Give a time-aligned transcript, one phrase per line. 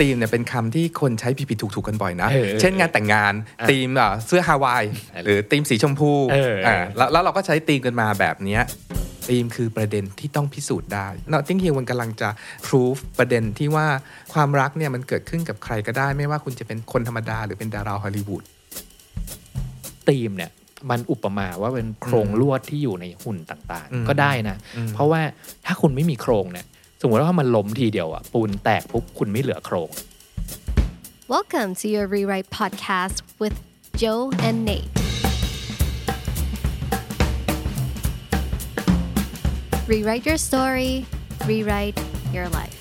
[0.00, 4.84] ธีมเนี่ยเป็นคำที่คนใช้ผิดๆถูกๆกันบ่อยนะเออเช่นงานแต่งงานอะธีมอะเสื้อฮาวาย
[5.24, 8.62] หรือธีมสีชมพูเอออ่าแล้วแล้วเราก็ใช้ธีมกันมาแบบเนี้ย
[9.28, 12.28] ธีมคือประเด็นที่ต้องพิสูจน์ได้ Notting Hill มันกำลังจะ
[12.66, 13.86] proof ประเด็นที่ว่า
[14.34, 18.42] ความรักเนี่ยมันเกิดขึ้นกับใครก็ได้ ไม่ว่าคุณจะเป็นคนธรรมดาหรือเป็นดาราฮอลลีวูด
[20.08, 20.50] ธีมเนี่ย
[20.90, 25.20] มันอุปมาว่าเป็นโครงลวดที่อยู่ในหุ่นต่างอืมๆก็ได้นะอืมเพราะว่า
[25.66, 26.73] ถ้าคุณไม่มีโครงเนี่ยส
[27.06, 29.90] มมติว่ามันล้มทีเดียวอะปูนแตกปุ๊บคุณไม่เหลือโครง
[31.34, 33.56] Welcome to your Rewrite podcast with
[34.00, 34.90] Joe and Nate.
[39.92, 40.92] Rewrite your story,
[41.50, 41.98] rewrite
[42.36, 42.78] your life.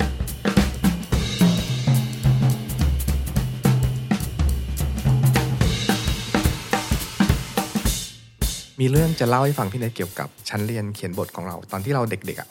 [8.79, 12.49] มีเรื่องจะเล่าให้ฟังพี่เนทเกี่ยวกับชั้นเรียนเขียนบทของเราตอนที่เราเด็กๆอะ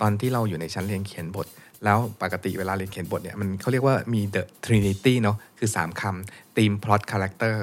[0.00, 1.46] ตอนที่เราอยู่ในชั้นเรียนเขียนบท
[1.84, 7.54] แล้วปกติเวลาเรียนเขียนบทเนี่ยมันเขาเรียกว่ามี the trinity เนาะคือ 3คำ theme plot character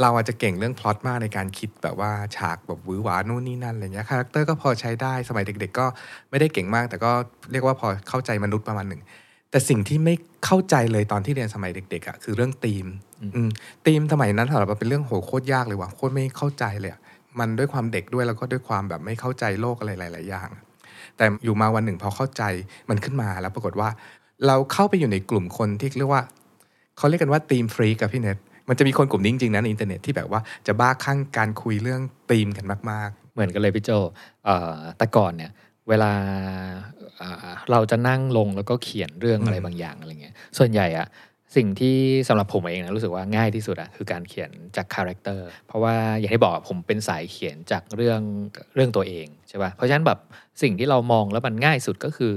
[0.00, 5.86] เราอาจจะเก่งเรื่องพล็อตมากในการคิดแบบว่าฉากแบบหวือหวานู่นนี่นั่นอะไรเงี้ย character ก็พอใช้ได้สมัยเด็ก ๆ ก็
[6.30, 7.12] ไม่ได้เก่งมาก แต่ก็
[7.52, 9.02] เรียกว่าพอเข้าใจมนุษย์ประมาณหนึ่ง
[9.50, 12.86] แต่สิ่งที่ไม่เข้าใจเลยตอนที่เรียนสมัยเด็กๆอะคือเรื่องธีม
[13.34, 13.50] อืม
[13.86, 17.00] ธีมสมัยนั้นสำหรับเราเป็นเรื่องโหโคตรยากเลยว่ะโคตรไม่เข้าใจเลยอะ
[17.38, 20.48] มันด้วยความเด็กด้วยแล้วก็ด้วยความแบบไม่เข้าใจโลกอะไรหลาย ๆ อย่าง
[21.20, 22.42] แต่อยู่มาวันหนึ่งพอเข้าใจ
[22.90, 23.88] มันขึ้นมาแล้วปรากฏว่า
[24.46, 26.22] เราเข้าไปอยู่ในกลุ่มคนที่เรียกว่า
[26.98, 33.90] เขาเรียกกันว่าทีมฟรีกับพี่เน็ตมันจะมีคนกลุ่มนี้จริงๆนะในอินเทอร์เน็ตที่แบบว่าจะบ้าคลั่งการคุยเรื่องธีมกันมาก ๆ เหมือนกันเลยพี่โจ
[34.98, 35.50] แต่ก่อนเนี่ย
[35.88, 36.12] เวลา
[37.70, 41.06] เราจะนั่งลงแล้วก็เขียนเรื่องอะไรบางอย่างอะไรเงี้ยส่วนใหญ่อะ
[41.56, 41.96] สิ่งที่
[42.28, 48.20] สำหรับผมเองนะรู้สึกว่าง่ายที่สุดอะคือการเขียนจาก character เพราะว่าอย่างที่บอกผมเป็นสายเขียนจากเรื่อง
[48.74, 50.18] เรื่องตัวเอง ใช่ป่ะเพราะฉะนั้นแบบ
[50.62, 52.32] สิ่งที่เรามองแล้วมันง่ายสุดก็คือ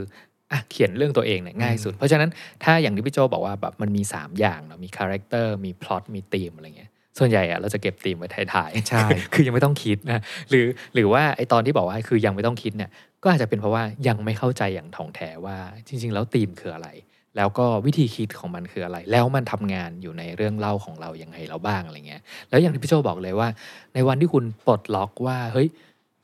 [0.51, 2.29] อะเขียนเรื่องตัวเองเนี่ยง่ายสุด เพราะฉะนั้น
[2.63, 12.89] ถ้าอย่างที่พี่โจบอกว่าแบบมันมี 3 อย่างเนาะมี character มีพล็อตมีธีมอะไรเงี้ยส่วนใหญ่อะเราจะเก็บธีมไว้ท้ายๆๆใช่ คือยังไม่ต้องคิดนะหรือหรือว่าไอ้ตอนที่บอกว่าคือยังไม่ต้องคิดเนี่ย
[13.23, 15.57] ก็อาจจะเป็นเพราะว่ายังไม่เข้าใจอย่างถ่องแท้ว่า
[15.87, 16.89] จริง ๆ แล้วธีมคืออะไร
[17.37, 23.47] แล้วก็วิธีคิดของมันคืออะไร แล้วมันทำงานอยู่ในเรื่องเล่าของเรายังไงเราบ้างอะไรเงี้ยแล้วอย่างที่พี่โจบอกเลยว่า
[23.93, 25.67] ในวันที่คุณปลดล็อกว่าเฮ้ย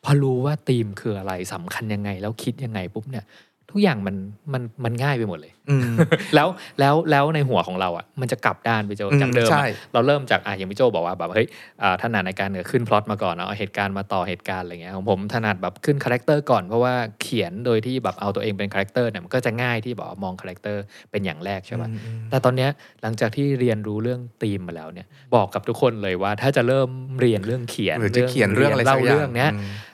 [0.03, 3.25] พอรู้ว่าธีมคืออะไรสำคัญยังไง แล้วคิดยังไงปุ๊บเนี่ย
[3.73, 4.15] ทุกอย่างมัน
[4.53, 5.95] มันมันง่ายไปหมดเลยอืม
[6.35, 6.47] แล้ว
[6.79, 11.47] แล้วแล้วในหัวของเราอะมันจะกลับด้านไปโจอืมจากเดิมอะใช่เราเริ่มจากอะอย่างพี่โจบอกว่าแบบเฮ้ย
[11.81, 21.89] อ่าถนัดในการขึ้นพล็อตมาก่อนเนาะเอาเหตุการณ์มาต่อเหตุการณ์อะไรเงี้ยของผมถนัดแบบขึ้นคาแรคเตอร์ก่อนเพราะว่าเขียนโดยที่แบบเอาตัวเองเป็นคาแรคเตอร์เนี่ยมันก็จะง่ายที่แบบว่ามองคาแรคเตอร์เป็นอย่างแรกใช่ปะ
[22.29, 22.69] แต่ตอนเนี้ย
[23.01, 26.89] หลังจากที่เรียนรู้เรื่องธีมมาแล้วเนี่ยบอกกับทุกคนเลยว่าถ้าจะเริ่ม
[27.21, 29.88] เรียนเรื่องเขียนหรือจะเขียนเรื่องเล่าอะไรสักอย่างเรื่องเนี้ยอืมอ่า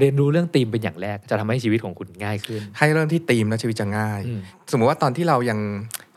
[0.00, 4.40] เรียนรู้เรื่องธีมเป็นอย่างแรก จะทำให้ชีวิตของคุณง่ายขึ้น ให้เริ่มที่ธีมแล้วชีวิตจะง่ายอืม
[4.72, 5.58] สมมุติว่าตอนที่เรายัง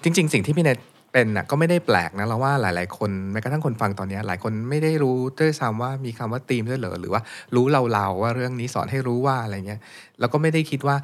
[0.03, 0.78] จริง ๆ สิ่งที่พี่เนท
[1.13, 7.22] เป็นน่ะก็ไม่ได้แปลกนะเราว่าหลาย ๆ คนแม้กระทั่งคนฟังตอนเนี้ยหลายคนไม่ได้รู้ด้วยซ้ำว่ามีคำว่าธีมด้วยเหรอหรือว่า
[7.56, 9.81] รู้เราๆว่าเรื่องนี้สอนให้รู้ว่าอะไรเงี้ย
[10.19, 10.96] แล้วก็ไม่ได้คิดว่า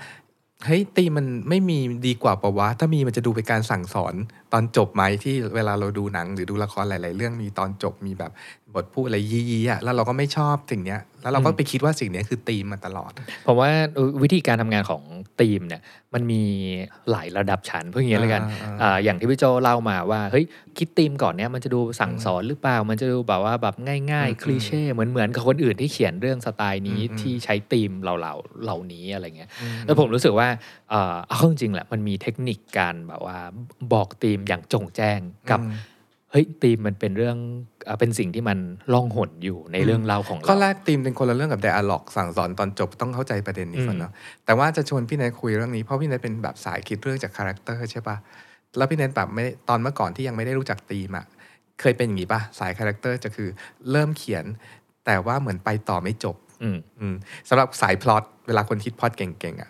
[0.66, 4.14] เฮ้ยธีมมันไม่มีดีกว่าปะวะ ถ้ามีมันจะดูเป็นการสั่งสอน
[4.54, 8.32] ตอนจบไหมที่เวลาเราดูหนังหรือดูละครหลาย ๆ เรื่องมีตอนจบมีแบบ
[8.76, 13.12] บทพูดอะไรยีๆอะแล้วเราก็ไม่ชอบสิ่งเนี้ย แล้วเราก็ไปคิดว่าสิ่งเนี้ยคือธีมมาตลอด
[13.48, 13.70] ผมว่า
[14.24, 15.04] วิธีการทำงานของ
[15.42, 15.82] ทีมเนี่ย
[16.14, 16.44] มันมี
[17.12, 20.46] หลายระดับชั้นเพื่ออย่างนี้แล้วกันอ่าอ่าอ่าอย่างที่พี่โจเล่ามาว่าเฮ้ย
[20.78, 29.50] คิดทีมก่อนเนี่ยมันจะดูสั่งสอนหรือเปล่า มันจะดูแบบว่าแบบง่ายอืมๆคลีเช่เหมือนเหมือนกับคนอื่นที่เขียนเรื่องสไตล์นี้อืมอืมที่ใช้ทีมเหล่าๆเหล่านี้อะไรเงี้ย
[29.86, 30.48] แล้วผมรู้สึกว่า
[30.90, 33.38] เอ่อเอาเข้าจริงๆแหละมันมีเทคนิคการแบบว่า
[33.94, 35.20] บอกธีมอย่างโจ่งแจ้ง
[35.52, 35.74] กับอืม
[36.32, 37.38] เฮ้ยธีมมันเป็นเรื่อง
[37.88, 38.58] อ่าเป็นสิ่งที่มัน
[38.94, 44.12] ล่องหนอยู่ในเรื่องเล่าของเราข้อแรกธีมเป็นคนละเรื่องกับ d ดอะล็อกสั่งสอนตอนจบต้องเข้าใจประเด็นนี้ก่อนเนาะ
[44.46, 48.18] แต่ว่าจะชวนพี่เนทคุยเรื่องนี้เพราะพี่เนทเป็นแบบสายคิดเรื่องจากคาแรคเตอร์ใช่ปะ
[48.78, 51.26] แล้วพี่เนทแบบไม่ตอนเมื่อก่อนที่ยังไม่ได้รู้จักธีมอะ
[51.82, 53.50] เคยเป็นอย่างนี้ปะสายคาแรคเตอร์จะคือ
[53.92, 54.46] เริ่มเขียน
[55.06, 57.16] แต่ว่าเหมือนไปต่อไม่จบอืมอืม
[57.50, 59.70] สำหรับสายพล็อตเวลาคนคิดพล็อตเก่งๆอะ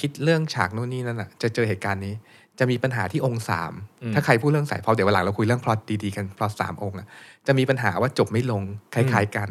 [0.00, 2.14] คิดเรื่องฉากนู่นนี่นั่นอะจะเจอเหตุการณ์นี้
[2.58, 7.06] จะมีปัญหาที่องค์สามอืมถ้าใครพูดเรื่องสายพล็อตเดี๋ยววันหลังเราคุยเรื่องพล็อตดีๆกันพล็อตสามองค์อะ
[7.46, 8.62] จะมีปัญหาว่าจบไม่ลง
[8.94, 9.48] คล้าย ๆกัน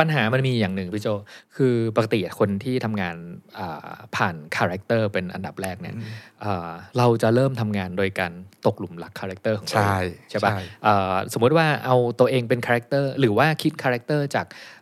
[0.00, 1.08] ปัญหามันมีอย่างหนึ่งพี่โจ
[1.56, 3.16] คือปกติคนที่ทำงาน
[3.58, 5.96] อ่าผ่านคาแรคเตอร์เป็นอันดับแรกเนี่ย
[6.44, 8.32] อ่าเราจะเริ่มทำงานโดยการ
[8.66, 9.98] ตกหลุมรักคาแรคเตอร์ของเราใช่
[10.30, 14.81] ใช่ปะใช่อ่าสมมติว่าเอาตัวเองเป็นคาแรคเตอร์หรือว่าคิดคาแรคเตอร์จากอ่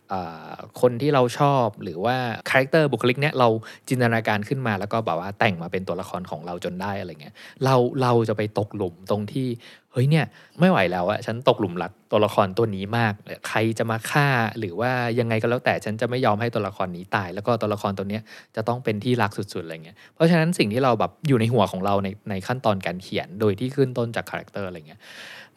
[0.81, 2.15] คนที่เราชอบหรือว่า
[2.49, 3.47] คาแรคเตอร์บุคลิกเนี่ยเรา
[3.89, 9.47] จินตนาการขึ้นมาแล้วก็แบบว่าแต่งมาเป็นตัวละครของเราจนได้อะไรเงี้ยเราเราจะไปตกหลุมตรงที่
[9.93, 10.25] เฮ้ยเนี่ย
[10.59, 13.13] ไม่ไหวแล้วอะฉันตกหลุมรักตัวละครตัวนี้มาก
[13.47, 14.27] ใครจะมาฆ่า
[14.59, 18.21] หรือว่ายังไงก็แล้วแต่ฉันจะไม่ยอมให้ตัวละครนี้ตาย แล้วก็ตัวละครตัวเนี้ย
[18.55, 24.99] จะต้องเป็นที่รักสุดๆอะไรเงี้ยเพราะฉะนั้นสิ่งที่เราแบบอยู่ในหัวของเราในในขั้นตอนการเขียนโดยที่ขึ้นต้นจากคาแรคเตอร์อะไรเงี้ย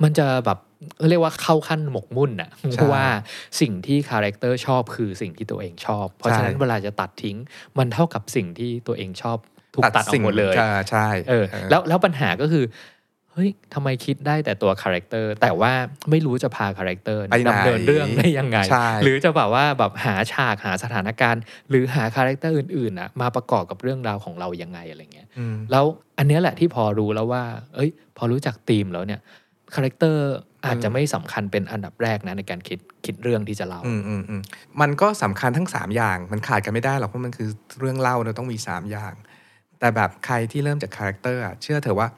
[0.02, 0.58] มันจะแบบ
[1.10, 3.04] เรียกว่าเข้าขั้นหมกมุ่นอะเพราะว่า
[3.60, 7.36] สิ่งที่คาแรคเตอร์ชอบคือสิ่งที่ตัวเองชอบ เพราะฉะนั้นเวลาจะตัดทิ้ง
[7.78, 9.38] มันเท่ากับสิ่งที่ตัวเองชอบ
[9.74, 12.64] ถูกตัดออกหมดเลยอ่าใช่เออเออแล้วแล้วปัญหาก็คือ
[13.36, 15.72] เฮ้ยทำไมคิดได้แต่ตัวคาแรคเตอร์แต่ว่า
[16.10, 25.84] ไม่รู้จะพาคาแรคเตอร์ไปไหนดำเนินเรื่องได้ยังไงใช่หรือจะแบบว่าแบบหาฉากหาสถานการณ์ หรือหาคาแรคเตอร์อื่นๆนะมาประกอบกับเรื่องราวของเรายังไงอะไรเงี้ยอืมแล้ว
[26.18, 27.42] อันเนี้ยแหละที่พอรู้แล้วว่า
[27.74, 29.20] เอ้ย พอรู้จักธีมแล้วเนี่ย
[29.74, 30.24] คาแรคเตอร์
[30.66, 34.42] อาจจะไม่สำคัญเป็นอันดับแรกนะในการคิดคิดเรื่องที่จะเล่าอืมอืมอืม
[34.80, 37.48] มันก็สำคัญทั้ง 3 อย่างมันขาดกันไม่ได้หรอกเพราะมันคือ
[37.80, 39.14] เรื่องเล่าเราต้องมี 3 อย่าง
[39.80, 42.08] แต่แบบใครที่เริ่มจากคาแรคเตอร์อะเชื่อเถอะว่า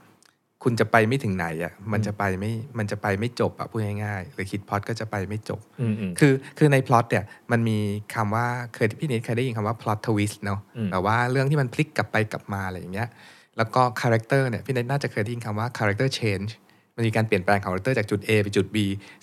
[0.64, 7.78] คุณจะไปไม่ถึงไหนอะมันจะไปไม่มันจะไปไม่จบอะพูดง่ายๆหรือคิดพล็อตก็จะไปไม่จบอืมอืมคือคือในพล็อตเนี่ยมันมี
[8.14, 13.08] คำว่าเคยพี่เนทเคยได้ยินคำว่า plot twist เนาะอืมแบบว่าเรื่องที่มันพลิกกลับไปกลับมาอะไรอย่างเงี้ย
[13.56, 16.50] แล้วก็คาแรคเตอร์เนี่ยพี่เนทน่าจะเคยได้ยินคำว่า character change
[16.96, 18.76] มันมีการเปลี่ยนแปลงของคาแรคเตอร์จากจุด A ไปจุด B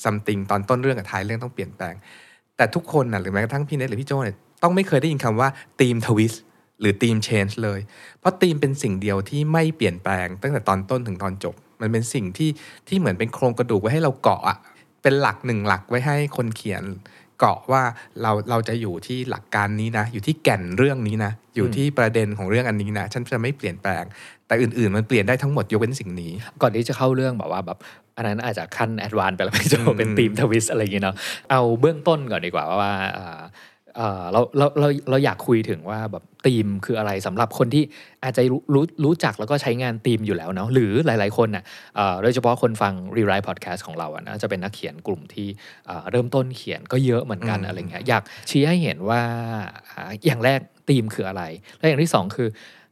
[0.04, 1.94] something ตอนต้นเรื่องกับท้ายเรื่องต้องเปลี่ยนแปลง
[2.58, 5.50] แต่ทุกคนนะหรือแม้กระทั่งพี่เนทหรือพี่โจเนี่ยต้องไม่เคยได้ยินคำว่า
[5.80, 6.34] ทีมทวิส
[6.80, 7.80] หรือ team change เลย
[8.20, 12.50] เพราะธีมเป็นสิ่งเดียวที่ไม่เปลี่ยนแปลงตั้งแต่ตอนต้นถึงตอนจบ มันเป็นสิ่งที่
[12.88, 14.58] ที่เหมือนเป็นโครงกระดูกไว้ให้เราเกาะอะ
[15.02, 16.84] เป็นหลักหนึ่งหลักไว้ให้คนเขียน
[17.40, 17.84] เกาะว่า
[18.22, 24.04] เราเราจะอยู่ที่หลักการนี้นะ อยู่ที่แก่นเรื่องนี้นะ อยู่ที่ประเด็นของเรื่องอันนี้นะ ฉันจะไม่เปลี่ยนแปลง
[24.48, 26.32] แต่อื่นๆ มันเปลี่ยนได้ทั้งหมดยกเว้นสิ่งนี้
[26.62, 27.78] ก่อนที่จะเข้าเรื่องแบบว่าแบบ
[28.18, 31.16] อันนั้นอาจจะขั้นแอดวานไปแล้วไม่จอืมเป็นทีมทวิสอะไรอย่างเงี้ยเนาะ
[31.52, 33.42] เอาเบื้องต้นก่อนดีกว่าว่าอ่าอ่า
[34.32, 37.84] เราเราเราเราอยากคุยถึงว่าแบบทีมคืออะไรสำหรับคนที่
[38.24, 41.64] อาจจะรู้รู้รู้จักแล้วก็ใช้งานทีมอยู่แล้วเนาะหรือหลาย ๆ คนน่ะ
[41.98, 45.48] อ่าโดยเฉพาะคนฟัง Rewrite Podcast ของเราอะนะจะเป็นนักเขียนกลุ่มที่
[45.90, 49.22] อ่าเริ่มต้นเขียนก็เยอะเหมือนกันอืมอะไรเงี้ยอยากชี้ให้เห็นว่า
[49.90, 50.60] อ่าอย่างแรก
[50.90, 51.44] ธีมคืออะไร
[51.78, 52.50] และอย่างที่สองคือ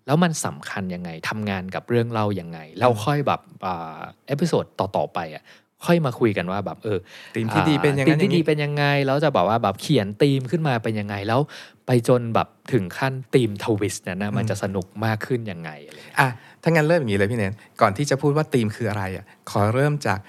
[0.08, 5.44] แล้วมันสำคัญยังไงทำงานกับเรื่องเล่ายังไงแล้วค่อยแบบอ่า episode ต่อ ๆ ไปอะ
[5.86, 7.00] ค่อยมาคุยกันว่าแบบเออ
[7.36, 11.40] ธีมที่ดีเป็นยังไงทีมที่ดีเป็นยังไงแล้วจะบอกว่าแบบเขียนธีมขึ้นมาเป็นยังไงแล้ว
[11.88, 16.30] ไปจนแบบถึงขั้น theme twist นั้นนะมันจะสนุกมากขึ้นยังไงอะไรเงี้ยอะ
[16.64, 20.20] ถ้างั้นเริ่มอย่างนี้เลยพี่เนทก่อนที่จะพูดว่าธีมคืออะไรอะขอเริ่มจาก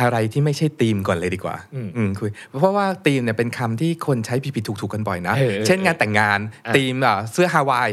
[0.00, 2.30] อะไรที่ไม่ใช่ธีมก่อนเลยดีกว่าอืมอืมคุย
[2.60, 7.90] เพราะว่าธีมเนี่ยเป็นคำที่คนใช้ผิดๆถูกๆกันบ่อยนะเออเออเช่นงานแต่งงานอะธีมอะเสื้อฮาวาย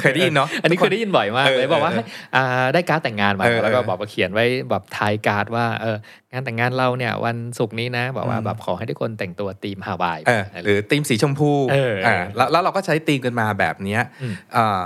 [0.00, 2.04] เคยได้ยินเนาะอันนี้เคยได้ยินบ่อยมากเออเลยบอกว่าเออ
[2.36, 5.96] อ่าได้การ์ดแต่งงานมาเออแล้วก็เออบอกว่าเขียนไว้แบบทายการ์ดว่าเออ
[6.32, 14.80] งานแต่งงานเราเนี่ยวันศุกร์นี้นะบอกว่าอืมแบบขอให้ทุกคนแต่งตัวธีมฮาวายเออหรือธีมสีชมพูเออเอออ่าแล้วแล้วเราก็ใช้ธีมกันมาแบบเนี้ยอืมอ่า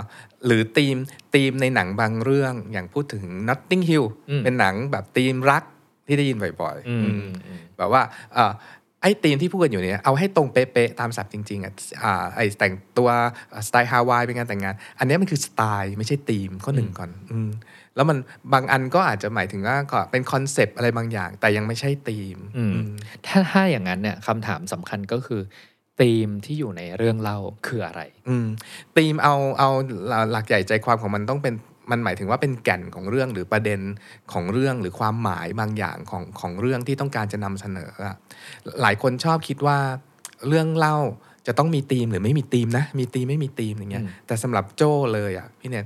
[0.46, 0.96] หรือธีม
[1.34, 5.62] ธีมในหนังบางเรื่องอย่างพูดถึง Notting Hill อืมเป็นหนังแบบธีมรัก
[6.06, 8.02] ที่ได้ยินบ่อยๆอืมอืมอืมแบบว่า
[8.34, 8.52] เอ่อ
[9.02, 11.72] ไอ้ธีมที่พูดกันอยู่เนี่ยเอาให้ตรงเป๊ะๆตามศัพท์จริงๆอะ
[12.02, 13.08] อ่าไอ้แต่งตัว
[13.66, 17.50] สไตล์ฮาวายเป็นงานแต่งงาน อันเนี้ยมันคือสไตล์ไม่ใช่ธีมข้อหนึ่งก่อนอืม
[17.96, 18.18] แล้วมัน
[18.52, 22.90] บางอันก็อาจจะหมายถึงว่าก็เป็นคอนเซปต์อะไรบางอย่าง แต่ยังไม่ใช่ธีมอืมอืม
[23.26, 25.40] ถ้าถ้าอย่างนั้นเนี่ยคำถามสำคัญก็คือ
[26.00, 28.46] ธีมที่อยู่ในเรื่องเล่าคืออะไร อืม
[28.96, 29.70] ธีมเอาเอา
[30.32, 31.54] หลักใหญ่ใจความของมันต้องเป็น
[31.90, 33.80] มันหมายถึงว่าเป็นแก่นของเรื่องหรือประเด็น
[34.32, 38.16] ของเรื่องหรือความหมายบางอย่างของของเรื่องที่ต้องการจะนำเสนออะ
[38.82, 39.78] หลายคนชอบคิดว่า
[40.48, 40.96] เรื่องเล่า
[41.46, 45.84] จะต้องมีธีมหรือไม่มีธีมนะ มีธีมไม่มีธีมอย่างเงี้ยอืมแต่สำหรับโจ้เลยอะพี่เนี่ย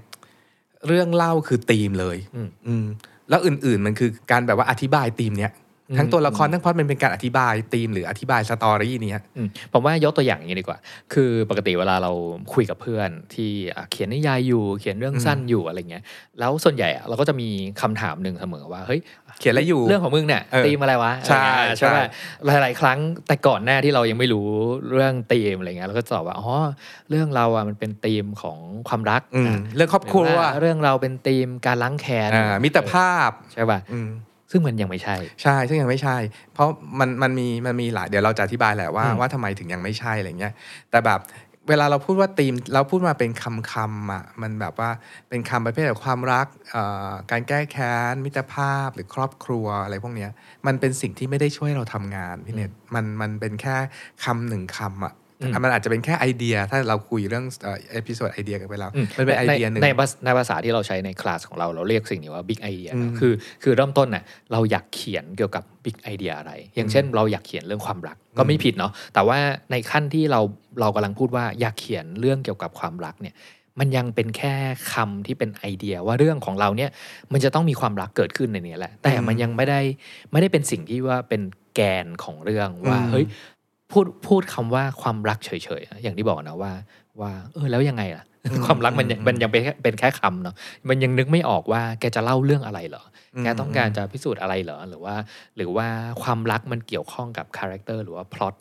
[0.86, 2.86] เรื่องเล่าคือธีมเลย อืมอืม
[3.28, 5.59] แล้วอื่นๆมันคือการแบบว่าอธิบายธีมเนี้ยอืม
[5.98, 10.78] ทั้งตัวละครทั้งพล็อดมันเป็นการอธิบายธีมหรืออธิบายสตอรี่เนี้ยอืมผมว่ายกตัวอย่างอย่างนี้ดีกว่า
[11.12, 12.12] คือปกติเวลาเรา
[12.54, 16.02] คุยกับเพื่อนที่อะเขียนนิยายอยู่ เขียนเรื่องอืมสั้นอยู่อะไรเงี้ย
[16.38, 17.48] แล้วส่วนใหญ่อะเราก็จะมี
[17.80, 19.00] คำถามหนึ่งเสมอว่าเฮ้ย
[19.40, 21.98] เขียนอะไรอยู่เรื่องของมึงเนี่ยเออตีมอะไรวะใช่อะไรเงี้ยใช่ใช่ไหม
[22.62, 24.46] หลาย ๆ ครั้งแต่ก่อนหน้าที่เรายังไม่รู้
[24.94, 26.50] เรื่องตีมอะไรเงี้ยเราก็จะตอบว่าอ๋อ
[27.10, 34.10] เรื่องเราอะมันเป็นตีมของความรักอืมนะเรื่องครอบครัวหรือว่าเรื่องเราเป็นตีมการล้างแค้นอ่ามิตรภาพใช่ป่ะอืม
[34.50, 36.16] ซึ่งมันยังไม่ใช่ ใช่ ซึ่งยังไม่ใช่
[36.54, 40.52] เพราะมันมันมีมันมีหลายเดี๋ยวเราจะอธิบายแหละว่าอืมว่าทำไมถึงยังไม่ใช่อะไรเงี้ย
[40.90, 41.20] แต่แบบ
[41.68, 44.90] เวลาเราพูดว่าธีมเราพูดมาเป็นคำคำๆอะมันแบบว่า
[45.28, 50.30] เป็นคำประเภทแบบความรักเอ่อการแก้แค้นมิตรภาพหรือครอบครัวอะไรพวกเนี้ย
[50.66, 53.76] มันเป็นสิ่งที่ไม่ได้ช่วยเราทำงานพี่เนทมันมันเป็นแค่
[54.24, 63.32] คำหนึ่งคำอะอื มมันอาจจะเป็นแค่ไอเดีย ถ้าเราคุยเรื่องเอ่อ episode ไอเดียกันไปแล้วอืมมันเป็นไอเดียหนึ่งในภาษในภาษาที่เราใช้ในคลาสของเราเราเรียกสิ่งนี้ว่า big idea อืมคือ
[63.62, 69.38] คือเริ่มต้นน่ะเราอยากเขียนเกี่ยวกับบิ๊กไอเดียอะไร อย่างเช่น เราอยากเขียนเรื่องความรักก็ไม่ผิดเนาะแต่ว่า
[69.70, 70.40] ในขั้นที่เรา
[70.80, 73.36] เรากำลังพูดว่าอยากเขียนเรื่องเกี่ยวกับความรักเนี่ย
[73.80, 74.54] มันยังเป็นแค่
[74.92, 76.90] คำที่เป็นไอเดียว่าเรื่องของเราเนี่ย
[77.32, 79.80] มันจะต้องมีความรักเกิดขึ้นในนี้แหละ แต่มันยังไม่ได้
[80.32, 81.42] ไม่ได้เป็นสิ่งที่ว่าเป็น
[81.74, 83.26] แกนของเรื่องว่าอืมเฮ้ย
[83.92, 86.72] พูดพูดคำว่าความรักเฉยๆอะอย่างที่บอกนะว่า
[87.20, 88.24] ว่าเออแล้วยังไงล่ะ
[88.66, 90.54] ความรักมันยังมันยังเป็นแค่เป็นแค่คำเนาะ
[90.88, 93.04] มันยังนึกไม่ออกว่าแกจะเล่าเรื่องอะไรเหรอ
[93.42, 95.14] แกต้องการจะพิสูจน์อะไรเหรอหรือว่า
[95.56, 95.86] หรือว่า
[96.22, 98.54] ความรักมันเกี่ยวข้องกับคาแรคเตอร์หรือว่าพล็อต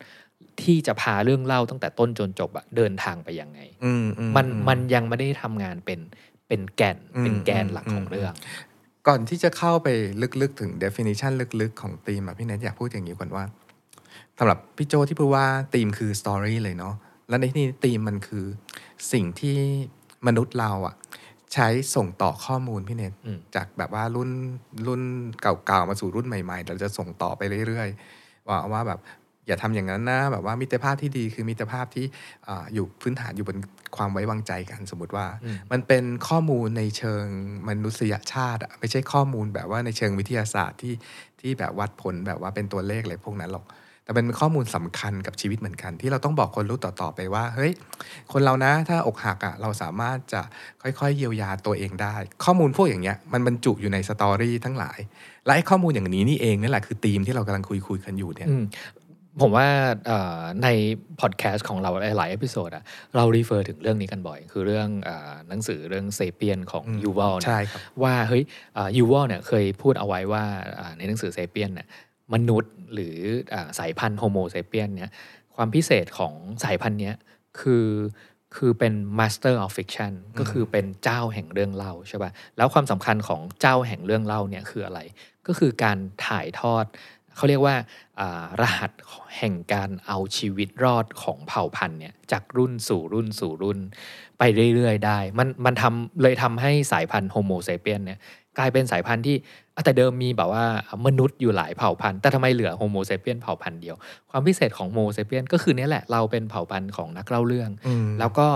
[0.62, 6.00] ที่จะพาเรื่องเล่าตั้งแต่ต้นจนจบอะเดินทางไปยังไงอืมอืมันอืมันยังไม่ได้ทำงานเป็น
[6.48, 8.34] เป็นแก่นอืมเป็นแกนหลักอืมของเรื่อง
[9.08, 9.88] ก่อนที่จะเข้าไป
[10.42, 11.32] ลึกๆถึง definition
[11.62, 13.44] ลึกๆ ของธีมอะพี่เนทอยากพูดอย่างนี้ก่อนว่า
[14.38, 16.96] สำหรับพี่โจที่พูดว่าธีมคือ story เลยเนาะ
[17.30, 18.46] แล้วในที่นี้ธีมมันคือ
[19.12, 19.58] สิ่งที่
[20.28, 20.96] มนุษย์เราอะ
[21.54, 24.30] ใช้ส่งต่อข้อมูลพี่เนทอืมจากแบบว่ารุ่น
[24.88, 25.02] รุ่น
[25.42, 29.00] เก่าๆมาสู่รุ่นใหม่ๆเราจะส่งต่อไปเรื่อยๆ ว่าว่าแบบ
[29.48, 32.06] อย่าทำอย่างนั้นนะแบบว่ามิตรภาพที่ดีคือมิตรภาพที่
[32.48, 33.58] อาอยู่พื้นฐานอยู่บน
[33.98, 37.26] ความไว้วางใจกันสมมติว่าอืมมันเป็นข้อมูลในเชิง
[37.70, 40.94] มนุษยชาติอะไม่ใช่ข้อมูลแบบว่าในเชิงวิทยาศาสตร์ที่
[41.42, 43.66] ที่แบบวัดผลแบบว่าเป็นตัวเลขอะไรพวกนั้นหรอก
[44.10, 47.72] แต่เป็นข้อมูลสำคัญกับชีวิตเหมือนกัน ที่เราต้องบอกคนรู้ต่อๆไปว่าเฮ้ย
[48.32, 50.42] คนเรานะถ้าอกหักอะเราสามารถจะ
[50.82, 55.00] ค่อยๆเยียวยาตัวเองได้ ข้อมูลพวกอย่างเงี้ยมันบรรจุอยู่ใน story ทั้งหลาย
[55.46, 58.64] และไอ้ข้อมูลอย่างนี้นี่เองนี่แหละคือธีมที่เรากำลังคุยคุยๆกันอยู่เนี่ยอืม
[59.42, 59.68] ผมว่า
[60.08, 60.68] เอ่อใน
[61.22, 62.84] พอดแคสต์ของเราหลายๆ episode อะ
[63.16, 68.44] เรา refer ถึงเรื่องนี้กันบ่อย คือเรื่องเออหนังสือเรื่อง Sapiens ของอืมยูวัลใช่ครับว่าเฮ้ย
[68.98, 70.44] ยูวัลเนี่ยเคยพูดเอาไว้ว่า
[70.80, 71.88] อ่าในหนังสือเซเปียนเนี่ย
[72.34, 73.18] มนุษย์หรือ
[73.54, 75.12] อาสายพันธุ์โฮโมเซเปียนเนี่ย
[75.56, 76.34] ความพิเศษของ
[76.64, 77.16] สายพันธุ์เนี้ย
[77.60, 77.88] คือ
[78.56, 85.00] คือเป็น master of fiction ก็คือเป็นเจ้าแห่งเรื่องเล่าใช่ป่ะแล้วความสำคัญของเจ้าแห่งเรื่องเล่าเนี่ยคืออะไร
[85.48, 86.86] ก็คือการถ่ายทอด
[87.36, 87.76] เขาเรียกว่า
[88.20, 88.92] อ่ารหัส
[89.38, 93.80] แห่งการเอาชีวิตรอดของเผ่าพันธุ์เนี่ยจากรุ่นสู่รุ่นสู่รุ่น
[94.40, 94.44] ไป
[94.76, 98.20] เรื่อยๆ ได้ มันมันทำเลยทำให้สายพันธุ์ Homo sapiens เนี่ย
[98.60, 99.36] กลายเป็นสายพันธุ์ที่
[99.76, 100.66] อะแต่เดิมมีแบบว่า
[101.06, 103.96] มนุษย์อยู่หลายเผ่าพันธุ์ แต่ทำไมเหลือ Homo sapiens เผ่าพันธุ์เดียว
[104.32, 108.48] ความพิเศษของ Homo sapiens ก็คือเนี่ยแหละเราเป็นเผ่าพันธุ์ของนักเล่าเรื่องอืมแล้วก็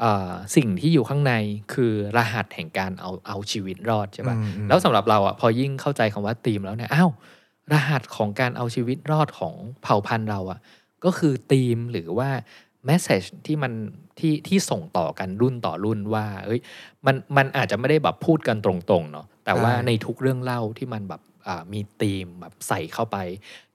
[0.00, 1.32] เอ่อสิ่งที่อยู่ข้างใน
[1.72, 7.10] คือรหัสแห่งการเอาเอาชีวิตรอดใช่ปะอืมอืมแล้วสำหรับเราอะพอยิ่งเข้าใจคำว่าธีมแล้วเนี่ยอ้าว
[7.72, 10.60] รหัสของการเอาชีวิตรอดของเผ่าพันธุ์เราอะ
[11.04, 12.30] ก็คือธีมหรือว่า
[12.88, 13.72] message ที่มัน
[14.18, 16.60] ที่ที่ส่งต่อกันรุ่นต่อรุ่นว่าเอ้ย
[17.06, 23.16] มันมันอาจจะไม่ได้แบบพูดกันตรงๆเนาะ แต่ว่าใช่ในทุกเรื่องเล่าที่มันแบบอ่ามีธีมแบบใส่เข้าไป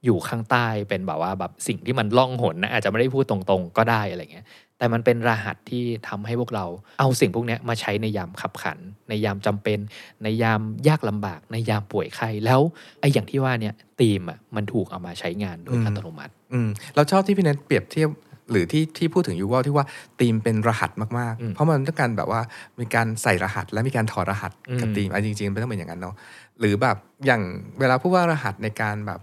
[0.05, 4.45] อยู่ข้างใต้เป็นแบบว่าแบบสิ่งที่มันล่องหนนะอาจจะไม่ได้พูดตรงๆ ก็ได้อะไรเงี้ย
[4.77, 6.65] แต่มันเป็นรหัสที่ทำให้พวกเรา
[6.99, 9.79] เอาสิ่งพวกเนี้ยมาใช้ในยามขับขัน ในยามจำเป็น
[10.23, 12.61] ในยามยากลำบาก ในยามป่วยไข้แล้ว
[12.99, 18.09] ไอ้อย่างที่ว่าเนี่ยธีมอะมันถูกเอามาใช้งานโดยอืมอัตโนมัติ อืมเราชอบที่พี่เนทเปรียบเทียบ
[18.51, 19.85] หรือที่ที่พูดถึงยูว่าที่ว่า
[20.19, 22.41] ธีมเป็นรหัสมากอืมๆเพราะมันต้องการแบบว่า
[22.79, 24.51] มีการใส่รหัส และมีการถอดรหัส
[24.81, 26.15] กับอืมธีมอันจริงๆมันต้องเป็นอย่างนั้นเนาะ
[26.59, 27.41] หรือแบบอย่าง
[27.79, 29.21] เวลาพูดว่ารหัสในการแบบ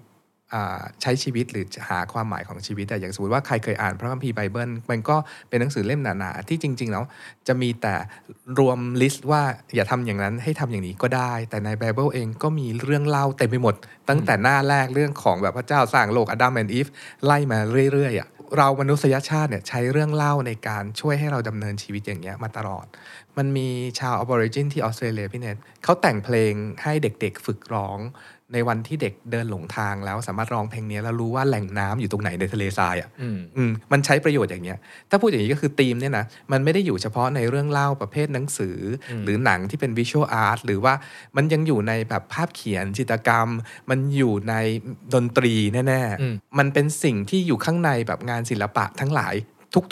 [0.52, 5.16] อ่าใช้ชีวิตหรือหาความหมายของชีวิตแต่อย่างสมมติว่าใครเคยอ่านพระคัมภีร์ไบเบิลมันก็
[5.48, 7.04] เป็นหนังสือเล่มหนาๆที่จริง ๆ แล้ว
[7.48, 7.94] จะมีแต่
[8.58, 9.42] รวม list ว่า
[9.74, 13.74] อย่าทำอย่างนั้นให้ทำอย่างนี้ก็ได้ แต่ในไบเบิลเองก็มีเรื่องเล่าเต็มไปหมด
[14.08, 16.86] ตั้งแต่หน้าแรกเรื่องของแบบพระเจ้าสร้างโลก Adam and Eve
[17.26, 17.58] ไล่มา
[17.92, 18.28] เรื่อยๆอะ
[18.58, 22.86] เรามนุษยชาติเนี่ยใช้เรื่องเล่าในการช่วยให้เราดำเนินชีวิตอย่างเงี้ยมาตลอด
[23.36, 23.68] มันมี
[24.00, 27.98] ชาว Aborigine ที่ออสเตรเลียพี่เนทเขาแต่งเพลงให้เด็กๆฝึกร้อง
[28.54, 34.78] ในวันที่เด็กเดินหลงทางแล้วสามารถร้องเพลงนี้แล้วรู้ว่าแหล่งน้ำอยู่ตรงไหนในทะเลทรายอะอืมอืมมันใช้ประโยชน์อย่างเงี้ย
[35.10, 38.78] ถ้าพูดอย่างนี้ก็คือธีมเนี่ยนะมันไม่ได้อยู่เฉพาะในเรื่องเล่าประเภทหนังสือ
[39.10, 40.94] อมหรือหนังที่เป็นวิชวลอาร์ตหรือว่า
[41.36, 43.48] มันยังอยู่ในแบบภาพเขียนจิตรกรรม
[43.90, 44.54] มันอยู่ใน
[45.14, 45.54] ดนตรี
[45.88, 49.34] แน่อืมๆมันเป็นสิ่งที่อยู่ข้างในแบบงานศิลปะทั้งหลาย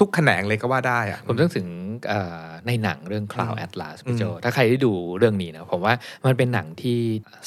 [0.00, 1.66] ทุกๆแขนงเลยก็ว่าได้อะผมนึกถึง
[2.08, 5.94] เอ่อในหนังเรื่อง Cloud อืม Atlas พี่โจอืมถ้าใครได้ดูเรื่องนี้นะผมว่า
[6.26, 6.98] มันเป็นหนังที่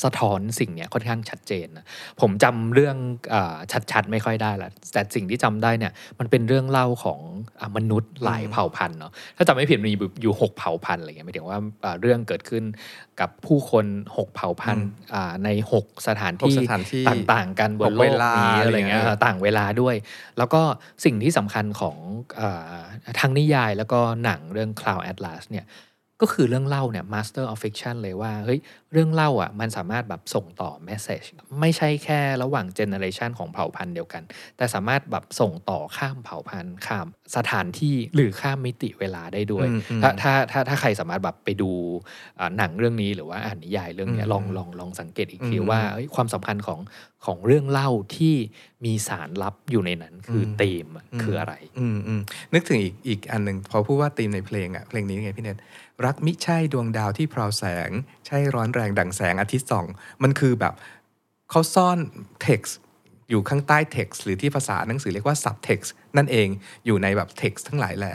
[0.04, 1.86] สะท้อนสิ่งเนี้ยค่อนข้างชัดเจนนะ
[2.22, 2.98] ผมจำเรื่อง
[3.30, 3.56] เออ
[3.92, 7.20] ชัดๆ ไม่ค่อยได้ละแต่สิ่งที่จำได้เนี่ยมันเป็นเรื่องเล่าของ
[7.62, 12.64] อะมนุษย์หลายเผ่าพันธุ์เนาะถ้าจำไม่ผิดมีอยู่หกเผ่าพันธุ์อะไรเงี้ยหมายถึงว่าอ่าเรื่องเกิดขึ้น
[13.22, 13.86] กับผู้คน
[14.18, 19.96] หกเผ่าพันธุ์อ่าในหกสถานพวกที่สถานที่ต่างๆ กันบนหกโลเวกลานี้อะไรเงี้ยอะไรเงี้ยต่างเวลาด้วย
[20.38, 20.62] แล้วก็
[21.06, 21.98] สิ่งที่สำคัญของ
[22.40, 22.86] อา
[23.20, 25.66] ทั้งนิยายแล้วก็หนังเรื่อง Cloud Atlas เนี่ย
[26.22, 28.60] ก็คือเรื่องเล่าเนี่ย Master of Fiction เลยว่าเฮ้ย
[28.92, 31.28] เรื่องเล่าอะมันสามารถแบบส่งต่อ message
[31.60, 34.24] ไม่ใช่แค่ระหว่างเจเนอเรชันของเผ่าพันธุ์เดียวกัน
[34.58, 41.72] แต่สามารถแบบส่งต่อข้ามเผ่าพันธุ์ข้ามสถานที่หรือข้ามมิติเวลาได้ด้วยอืมอืมถ้าถ้าถ้าถ้าใครสามารถแบบไปดู
[42.40, 46.80] อ่าหนังเรื่องนี้หรือว่าอ่านนิยายเรื่องเนี้ยอืมลองลองลองสังเกตอีกทีอืมว่าเอ้ยความสำคัญของ
[47.26, 48.36] ของเรื่องเล่าที่
[48.86, 52.22] มีสารลับอยู่ในนั้นคืออมธีมอะคืออะไรอืมอืม
[52.54, 55.58] นึกถึงอีกอีกอันหนึ่งพอพูดว่าธีมในเพลงอะเพลงนี้ไงพี่เนต
[56.06, 57.90] รักมิใช่ดวงดาวที่พราวแสง
[58.28, 59.86] ใช่ร้อนแรงดั่งแสงอาทิตย์ส่อง
[60.24, 60.74] มันคือแบบ
[61.50, 62.00] เขาซ่อน
[62.46, 62.74] text
[63.30, 66.48] อยู่ข้างใต้ text หรือที่ภาษาหนังสือเรียกว่า subtext นั่นเอง
[66.86, 68.14] อยู่ในแบบ text ทั้งหลายแหละ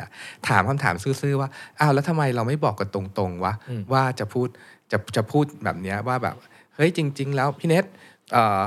[0.49, 1.49] ถามคำถามซื่อๆว่า
[1.81, 4.49] อ้าวแล้วทำไมเราไม่บอกกันตรงๆวะอืมว่าจะพูด
[4.93, 6.37] จะจะพูดแบบเนี้ยว่าแบบ
[6.75, 7.85] เฮ้ยจริง ๆ แล้วพี่เนต
[8.33, 8.61] เอ่อ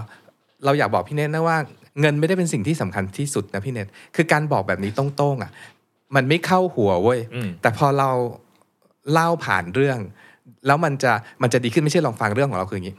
[0.66, 1.58] เราอยากบอกพี่เนทนะว่า
[2.00, 5.52] เงินไม่ได้เป็นสิ่งที่สำคัญที่สุดนะพี่เนทคือการบอกแบบนี้ตรงๆอะ
[6.16, 8.10] มันไม่เข้าหัวเว้ยอืมแต่พอเรา
[9.12, 10.00] เล่าผ่านเรื่อง
[10.68, 12.96] แล้วมันจะมันจะดีขึ้นไม่ใช่ลองฟังเรื่องของเราคืออย่างนี้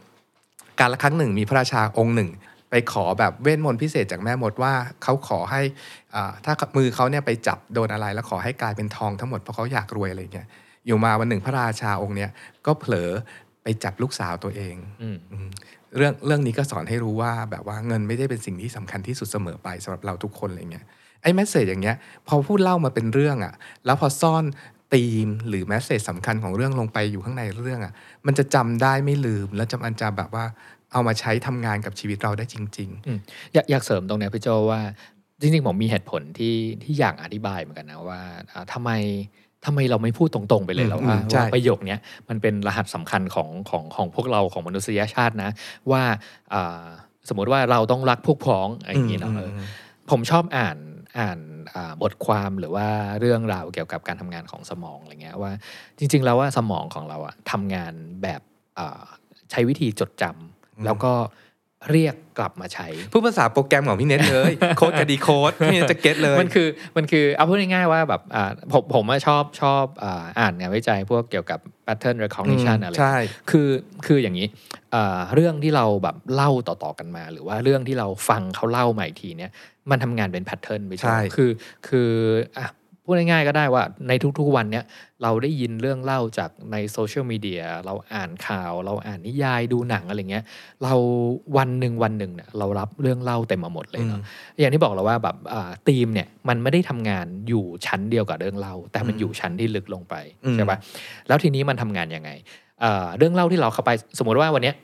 [0.81, 2.31] การละครั้งหนึ่งมีพระราชาองค์หนึ่ง
[2.71, 5.61] ไปขอแบบเวทมนต์พิเศษจากแม่มดว่าเขาขอให้
[6.15, 10.49] อ่าถ้ามือเขาเนี่ยไปจับโดนอะไร แล้วขอให้กลายเป็นทองทั้งหมดเพราะเขาอยากรวยอะไรเงี้ย
[10.87, 12.31] อยู่มาวันหนึ่งพระราชาองค์เนี้ย
[12.67, 13.11] ก็เผลอ
[13.63, 15.49] ไปจับลูกสาวตัวเองอืมอืม
[15.97, 20.87] เรื่องเรื่องนี้ก็สอนให้รู้ว่าแบบว่าเงินไม่ได้เป็นสิ่งที่สำคัญที่สุดเสมอไปสำหรับเราทุกคนอะไรเงี้ย
[21.23, 21.97] ไอ้แมสเซจอย่างเงี้ย
[22.29, 24.45] พอพูดเล่ามาเป็นเรื่องอะ่ะ แล้วพอซ่อน
[24.93, 27.93] ธีมหรือแมสเซจสำคัญของเรื่องลงไปอยู่ข้างในเรื่องอะ่ะ
[28.27, 30.45] มันจะจำได้ไม่ลืม แล้วจะมันจะแบบว่า
[30.93, 33.19] เอามาใช้ทำงานกับชีวิตเราได้จริงอืม
[33.55, 34.81] อยากอยากเสริมตรงเนี้ยพี่โจว่า
[35.41, 38.21] จริงๆผมมีเหตุผลที่ที่อยากอธิบายเหมือนกันนะว่า
[38.53, 38.91] อ่าทำไม
[39.67, 41.99] ทำไมเราไม่พูดตรงๆไปเลยอืมแล้วว่าอืมใช่ว่าประโยคเนี้ย
[42.29, 45.51] มันเป็นรหัสสำคัญของของของพวกเราของมนุษยชาตินะ
[45.91, 46.03] ว่า
[46.53, 46.87] อ่า
[47.29, 49.61] สมมติว่าเราต้องรักพวกพ้องอะไรอย่างนี้เนาะเอออ
[50.11, 50.77] ผมชอบอ่าน
[51.19, 51.54] อ่านอ่า
[52.03, 52.89] บทความหรือว่า
[53.21, 55.53] เรื่องราวเกี่ยวกับการทำงานของสมองอะไรเงี้ยว่า
[55.99, 57.93] จริง ๆ แล้วว่าสมองของเราอะทำงาน
[58.23, 58.41] แบบ
[58.79, 59.03] อ่า
[59.51, 61.13] ใช้วิธีจดจำแล้วก็
[61.91, 73.17] เรียกกลับมาใช้ๆพูดภาษาโปรแกรมของพี่เน็ตเลยโค้ดกับ decode พี่เน็ตจะ get เลยมันคือมันคือเอาพูดง่ายๆว่าแบบอ่าผมผมอะชอบชอบอ่าอ่านงานวิจัยพวกเกี่ยวกับ pattern recognition อะไรใช่
[73.51, 73.69] คือ
[74.07, 74.47] คืออย่างนี้
[74.95, 79.51] อ่าเรื่องที่เราแบบเล่าต่อๆกันมา หรือว่าเรื่องที่เราฟังเขาเล่าใหม่ทีเนี้ย
[79.91, 81.51] มันทำงานเป็นแพทเทิร์นไปใช่คือ
[81.89, 82.11] คือ
[82.59, 82.67] อะ
[83.05, 84.85] พูดง่ายๆก็ได้ว่าในทุกๆวันเนี้ย
[85.23, 90.45] เราได้ยินเรื่องเล่าจากในโซเชียลมีเดียเราอ่านข่าว เราอ่านนิยายดูหนังอะไรเงี้ย
[90.83, 90.95] เรา
[91.57, 94.21] วันหนึ่งวันหนึ่งเนี่ยเรารับเรื่องเล่าเต็มมาหมดเลยเนาะ
[94.61, 100.79] อย่างที่บอกเราว่าแบบอ่าธีมเนี่ยมันไม่ได้ทำงานอยู่ชั้นเดียวกับเรื่องเล่า แต่มันอืมอยู่ชั้นที่ลึกลงไปอืมใช่ปะ
[101.29, 102.31] แล้วทีนี้มันทำงานยังไง
[102.83, 104.75] อ่าเรื่องเล่าที่เราเข้าไปสมมติว่าวันเนี้ย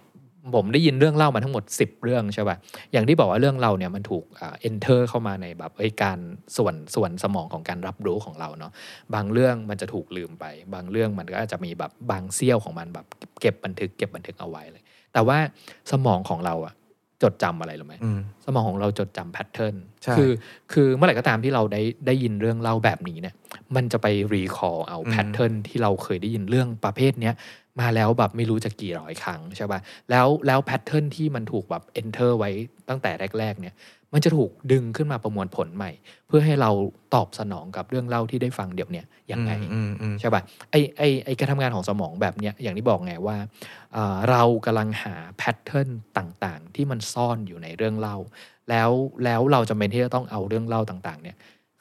[0.55, 2.57] ผมได้ยินเรื่องเล่ามาทั้งหมด 10 เรื่องใช่ปะ
[2.93, 6.19] อย่างที่บอกว่าเรื่องเราเนี่ยมันถูกอ่า enter เข้ามาในแบบไอ้การ
[6.57, 8.73] ส่วนส่วนสมองของการรับรู้ของเราเนาะ
[9.15, 13.07] บางเรื่องมันจะถูกลืมไป บางเรื่องมันก็อาจจะมีแบบบางเสี้ยวของมันแบบ
[13.41, 15.39] เก็บบันทึกเก็บบันทึกเอาไว้เลย แต่ว่า
[15.91, 16.75] สมองของเราอะ
[17.23, 20.31] จดจำอะไรรู้ไหมอืมสมองของเราจดจำแพทเทิร์นใช่คือ
[20.73, 23.35] คือเมื่อไหร่ก็ตามที่เราได้ได้ยินเรื่องเล่าแบบนี้เนี่ย
[23.77, 27.35] มันจะไป recall เอาอืม pattern ที่เราเคยได้ยินเรื่องประเภทเนี้ย
[27.81, 32.51] มาแล้วแบบไม่รู้จะกี่ร้อยครั้งใช่ป่ะแล้วแล้ว pattern ที่มันถูกแบบ enter ไว้
[32.89, 33.75] ตั้งแต่แรก ๆ เนี่ย
[34.15, 35.91] มันจะถูกดึงขึ้นมาประมวลผลใหม่
[36.29, 36.71] เพื่อให้เรา
[37.15, 43.37] ตอบสนองกับเรื่องเล่าที่ได้ฟังเดี๋ยวเนี้ยยังไงอืมอืมใช่ป่ะไอไอไอการทำงานของสมองแบบเนี้ยอย่างที่บอกไงว่า
[43.93, 45.89] เอ่อเรากำลังหา pattern
[46.19, 48.17] ต่างๆ ที่มันซ่อนอยู่ในเรื่องเล่า
[48.71, 48.91] แล้ว
[49.25, 51.37] แล้วเราจำเป็นที่จะต้องเอาเรื่องเล่าต่างๆ เนี่ย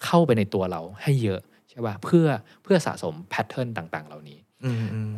[0.05, 2.27] เข้าไปในตัวเราให้เยอะใช่ป่ะเพื่อ
[2.63, 4.48] เพื่อสะสมแพทเทิร์นต่าง ๆ เหล่านี้อืมอืม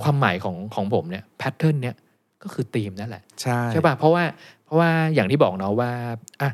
[0.03, 1.95] ความหมายของของผมเนี่ยแพทเทิร์นเนี่ย
[2.43, 4.23] ก็คือธีมนั่นแหละ ใช่ใช่ป่ะเพราะว่า
[4.65, 5.91] เพราะว่าอย่างที่บอกเนาะว่า
[6.41, 6.49] อะ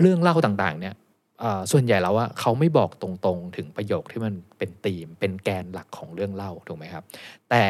[0.00, 0.94] เรื่องเล่าต่างๆ เนี่ย
[1.40, 7.04] เอ่อส่วนใหญ่แล้วว่าเขาไม่บอกตรงๆ ถึงประโยคที่มันเป็นธีมเป็นแกนหลักของเรื่องเล่าถูกไหมครับ
[7.50, 7.64] แต่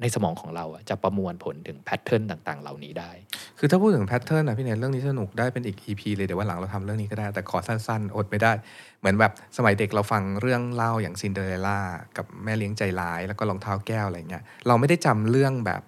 [0.00, 3.10] ในสมองของเราอะจะประมวลผลถึง pattern ต่าง ๆ เหล่านี้ได้
[3.58, 8.52] คือถ้าพูดถึง pattern นะพี่เนทเรื่องนี้สนุกได้เป็นอีก EP เลยเดี๋ยววันหลังเราทำเรื่องนี้ก็ได้ แต่ขอสั้น ๆ อดไม่ได้
[9.00, 11.78] เหมือนแบบสมัยเด็กเราฟังเรื่องเล่าอย่างซินเดอเรลล่า
[12.16, 15.82] กับแม่เลี้ยงใจร้ายแล้วก็รองเท้าแก้วอะไรเงี้ยเราไม่ได้จำเรื่องแบบ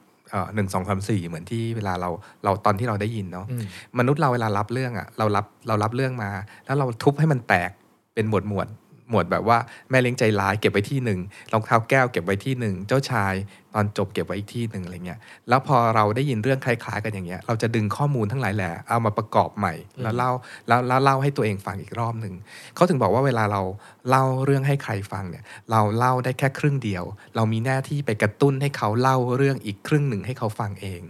[0.54, 2.10] หนึ่งสองสามสี่เหมือนที่เวลาเรา
[2.44, 3.62] เราตอนที่เราได้ยินเนาะอืม
[3.98, 6.30] มนุษย์เราเวลารับเรื่องอะเรารับเรารับเรื่องมา
[6.66, 7.70] แล้วเราทุบให้มันแตก
[8.14, 8.66] เป็นหมวดหมวด
[9.10, 9.58] หมวดแบบว่า
[9.90, 11.20] แม่เลี้ยงใจร้ายเก็บไว้ที่หนึ่ง
[11.52, 13.34] รองเท้าแก้วเก็บไว้ที่หนึ่งเจ้าชาย
[13.74, 20.30] ตอนจบเก็บไว้อีกที่หนึ่งอะไรเงี้ยแล้วพอเราได้ยินเรื่องคล้ายๆ กันอย่างเงี้ยเราจะดึงข้อมูลทั้งหลายแหละเอามาประกอบใหม่ แล้วเล่า
[20.68, 22.34] แล้วแล้วเล่าให้ตัวเองฟังอีกรอบหนึ่ง
[22.74, 23.62] เขาถึงบอกว่าเวลาเรา
[24.08, 27.04] เล่าเรื่องให้ใครฟังเนี่ยเราเล่าได้แค่ครึ่งเดียว
[27.36, 31.02] เรามีหน้าที่ไปกระตุ้นให้เขาเล่าเรื่องอีกครึ่งหนึ่งให้เขาฟังเอง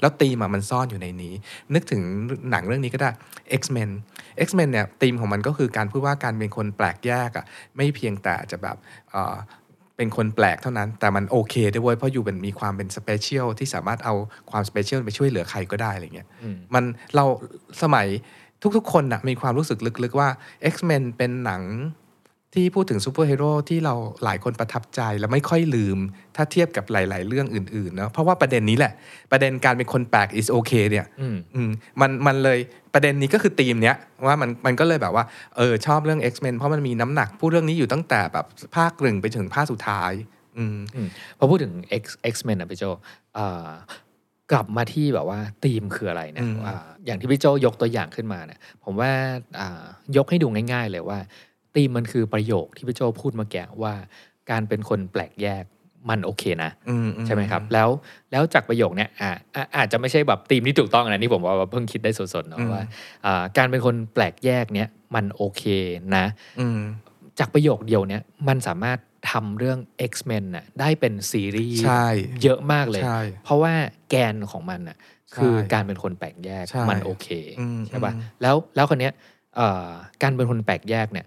[0.00, 1.34] แล้วธีมอะมันซ่อนอยู่ในนี้
[1.74, 2.02] นึกถึง
[2.50, 3.10] หนังเรื่องนี้ก็ได้
[3.60, 3.90] X-Men
[4.46, 7.44] X-Men เนี่ยธีมของมันก็คือการพูดว่าการเป็นคนแปลกแยกอะ
[7.76, 8.76] ไม่เพียงแต่จะแบบ
[9.10, 9.36] เอ่อ
[9.96, 14.14] เป็นคนแปลกเท่านั้น แต่มันโอเคด้วยเว้ยเพราะอยู่เป็นมีความเป็น special ที่สามารถเอา
[14.50, 17.24] ความ special ไปช่วยเหลือใครก็ได้อะไรเงี้ยอืมมันเรา
[17.82, 18.06] สมัย
[18.76, 20.28] ทุกๆ คนนะมีความรู้สึกลึกๆว่า
[20.72, 21.62] X-Men เป็นหนัง
[22.54, 25.98] ที่พูดถึงซูเปอร์ฮีโร่ที่เราหลายคนประทับใจและไม่ค่อยลืม
[26.36, 28.92] ถ้าเทียบกับหลาย ๆ เรื่องอื่นๆเนาะเพราะว่าประเด็นนี้แหละ
[29.32, 32.58] ประเด็นการเป็นคนแปลก is okay เนี่ยอืมอืมมันมันเลย
[32.94, 35.24] ประเด็นนี้ก็คือธีมเนี้ยว่ามันมันก็เลยแบบว่า
[35.56, 40.12] เออชอบเรื่อง X-Men เพราะมันมีน้ำหนักพูดเรื่องนี้อยู่ตั้งแต่แบบภาคหนึ่งไปถึงภาคสุดท้าย
[40.56, 42.84] อืมอืมพอพูดถึง X X Men อะพี่โจ
[43.36, 43.68] อ่า
[44.52, 49.10] กลับมาที่แบบว่าธีมคืออะไรเนี่ยอืมอ่าอย่างที่พี่โจยกตัวอย่างขึ้นมาเนี่ยผมว่า
[49.58, 49.84] อ่า
[50.16, 51.18] ยกให้ดูง่าย ๆ เลยว่า
[51.74, 53.94] ธีมมันคือประโยคที่พี่โจพูดเมื่อกี้ว่า
[54.50, 55.64] การเป็นคนแปลกแยก
[56.10, 57.88] มันโอเคนะอือืใช่ไหมครับ แล้ว
[58.30, 62.82] แล้วจากประโยคเนี้ยอ่าอ่าอาจจะไม่ใช่แบบธีมที่ถูกต้องนะนี่ผมว่าเพิ่งคิดได้สดๆเนาะว่า
[63.26, 65.62] อ่าการเป็นคนแปลกแยกเนี้ยมันโอเค
[66.16, 66.24] นะ
[66.60, 66.80] อืม
[67.38, 68.98] จากประโยคเดียวเนี้ยมันสามารถ
[69.30, 69.78] ทำเรื่อง
[70.10, 72.06] X-Men น่ะได้เป็นซีรีส์ใช่
[72.42, 73.72] เยอะมากเลยใช่เพราะว่า
[74.10, 74.96] แกนของมันน่ะ
[75.34, 77.28] คือใช่การเป็นคนแปลกแยกใช่มันโอเค
[77.60, 79.12] อืมใช่ป่ะอืมแล้วแล้วคนเนี้ย
[79.56, 79.88] เอ่อ
[80.22, 81.26] การเป็นคนแปลกแยกเนี่ย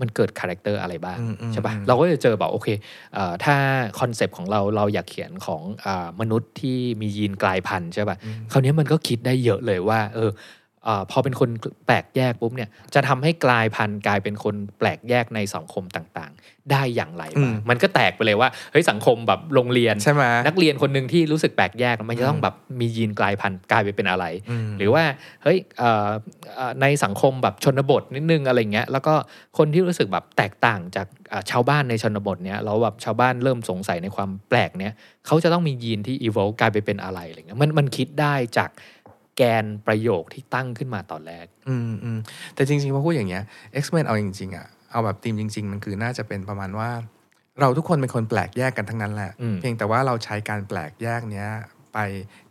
[0.00, 2.68] มันเกิด character อะไรบ้างอืมอืมใช่ป่ะอืมเราก็จะเจอแบบโอเค
[3.14, 3.56] เอ่อถ้า
[4.00, 8.16] concept ของเราเราอยากเขียนของอามนุษย์ที่มียีนกลายพันธุ์ใช่ป่ะ
[8.52, 10.30] คราวเนี้ยมันก็คิดได้เยอะเลยว่า เออ
[10.84, 11.50] เออพอเป็นคน
[11.86, 16.25] แปลกแยกปุ๊บเนี่ยจะทำให้กลายพันธุ์กลายเป็นคนแปลกแยกในสังคมต่างๆ
[16.72, 25.04] ได้อย่างไรบ้างอืมมันก็แตกไปเลยว่าเฮ้ยสังคมแบบโรงเรียนใช่ไหมนักเรียนคนหนึ่งที่รู้สึกแปลกแยกมันจะต้องแบบมียีนกลายพันธุ์กลายไปเป็นอะไรอืมหรือว่า
[25.42, 26.10] เฮ้ยเอ่อ
[26.56, 29.14] เอ่อในสังคมแบบชนบทนิดนึงอะไรเงี้ยแล้วก็
[29.58, 34.92] คนที่รู้สึกแบบแตกต่างจากเอ่อชาวบ้านในชนบทเนี้ยแล้วแบบชาวบ้านเริ่มสงสัยในความแปลกเนี้ย
[35.26, 38.70] เขาจะต้องมียีนที่ evolve กลายไปเป็นอะไรอะไรเงี้ยมันมันคิดได้จาก
[39.36, 42.18] แกนประโยคที่ตั้งขึ้นมาตอนแรก อืมอืม
[42.54, 43.42] แต่จริงๆพอพูดอย่างเงี้ย
[43.82, 46.90] X-Men เอาจริงๆอะ เอาแบบธีมจริง ๆ มันคือน่าจะเป็นประมาณว่า
[47.60, 51.48] เราทุกคนเป็นคนแปลกแยกกันทั้งนั้นแหละอืมเพียงแต่ว่าเราใช้การแปลกแยกเนี้ย
[51.94, 51.98] ไป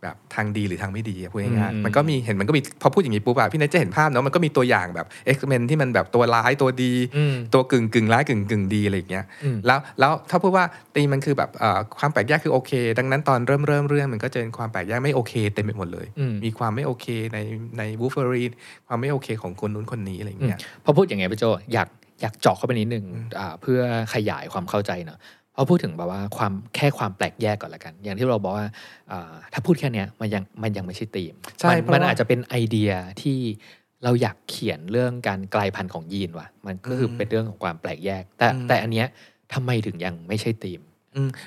[0.02, 17.38] แบบทางดีหรือทางไม่ดีอะพูดง่ายอืมๆมันก็มีเห็นมันก็มีพอพูดอย่างนี้ปุ๊บอะพี่เนทจะเห็นภาพเนาะมันก็มีตัวอย่างแบบ X-Men ที่มันแบบตัวร้ายตัวดีอืมตัวกึ่งกึ่งร้ายกึ่งกึ่งดีอะไรอย่างเงี้ยอืมแล้วแล้วถ้าพูดว่าตีมมันคือแบบเอ่อความแปลกแยกคือโอเค ดังนั้นตอนเริ่มเริ่มเรื่องมันก็จะเป็นความแปลกแยกไม่โอเคเต็มไปหมดเลยอืมมีความไม่โอเคใน
[17.78, 18.52] ในวูฟเฟอรีน
[18.88, 21.88] ความไม่โอเคของคนนู้นคนนี้อะไรอย่างเงี้ยพอพูดอย่างไงพี่โจอยาก
[22.22, 23.06] อยากเจาะเข้าไปนิดนึง
[23.40, 23.80] อ่าเพื่อ
[24.14, 25.20] ขยายความเข้าใจเนาะ
[25.56, 28.68] พอพูดถึงแบบว่าความแค่ความแปลกแยกก่อนละกัน อย่างที่เราบอกว่า
[29.12, 33.38] อ่าถ้าพูดแค่เนี้ยมันยังมันยังไม่ใช่ธีมใช่มันเพราะมันว่าอาจจะเป็นไอเดียที่
[34.04, 39.08] เราอยากเขียนเรื่องการกลายพันธุ์ของยีนว่ะมันก็คืออมเป็นเรื่องของความแปลกแยก แต่อืมแต่อันเนี้ย
[39.54, 40.95] ทำไมถึงยังไม่ใช่ธีมอืม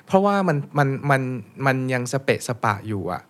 [0.07, 1.23] เพราะว่ามันมันมัน
[1.67, 3.23] มันยังสเปะสปะอยู่อะ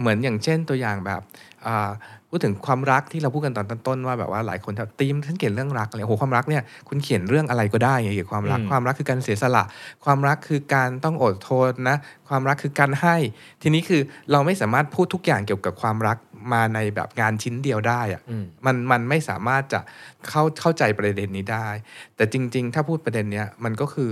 [0.00, 1.20] เหมือนอย่างเช่นตัวอย่างแบบ
[1.66, 1.90] อ่า
[2.34, 9.64] พูดถึงความรักที่เราพูดกันตอนต้นๆว่าแบบว่าหลายคนแบบตีมฉันเขียนเรื่องรักอะไรโอ้โหความรักเนี่ยคุณเขียนเรื่องอะไรก็ได้ไงเกี่ยวกับความรักอืมความรักคือการเสียสละ
[10.04, 11.96] ความรักคือการต้องอดทนนะ
[12.28, 13.16] ความรักคือการให้
[13.62, 14.00] ทีนี้คือ
[14.32, 16.18] เราไม่สามารถพูดทุกอย่างเกี่ยวกับความรัก
[16.52, 19.80] มาในแบบงานชิ้นเดียวได้อะอืมมันมันไม่สามารถจะ
[20.28, 21.68] เข้าเข้าใจประเด็นนี้ได้
[22.16, 24.10] แต่จริง ๆ ถ้าพูดประเด็นเนี้ยมันก็คือ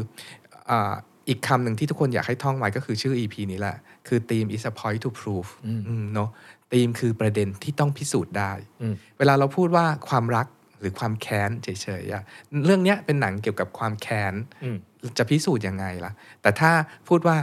[1.30, 3.76] อาอีกคำหนึ่งที่ทุกคนอยากให้ท่องไว้ก็คือชื่อ EP นี้แหละ
[4.08, 6.30] คือ theme is a point to prove อืมอืมเนาะ
[6.72, 10.46] theme คือประเด็นที่ต้องพิสูจน์ได้อืมเวลาเราพูดว่าความรัก
[10.80, 11.68] หรือความแค้นเฉ
[12.02, 12.22] ยๆอะ
[12.66, 14.76] เรื่องเนี้ยเป็นหนังเกี่ยวกับความแค้นอืม
[15.18, 16.12] จะพิสูจน์ยังไงล่ะ
[16.42, 16.70] แต่ถ้า
[17.08, 17.36] พูดว่า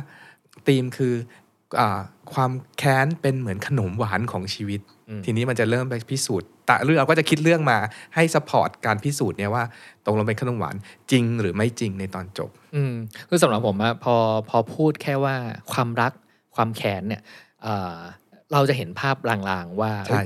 [0.68, 1.14] ธีมคือ
[1.80, 2.00] อา
[2.34, 7.78] ความแค้นเป็นเหมือนขนมหวานของชีวิตอืมทีนี้มันจะเริ่มไปพิสูจน์แต่เรื่องเราก็จะคิดเรื่องมา
[8.16, 9.64] ให้สปอร์ตการพิสูจน์เนี่ยว่า
[10.06, 10.76] ตรงลงเป็นขนมหวาน
[11.12, 12.96] จริงหรือไม่จริงในตอนจบ อืม
[13.30, 14.16] คือสำหรับผมอะพอ
[14.50, 15.36] พอพูดแค่ว่า
[15.72, 16.12] ความรัก
[16.56, 17.22] ความแค้นเนี่ย
[17.64, 17.98] เอ่อ
[18.54, 20.24] เราจะเห็นภาพลางๆว่าใช่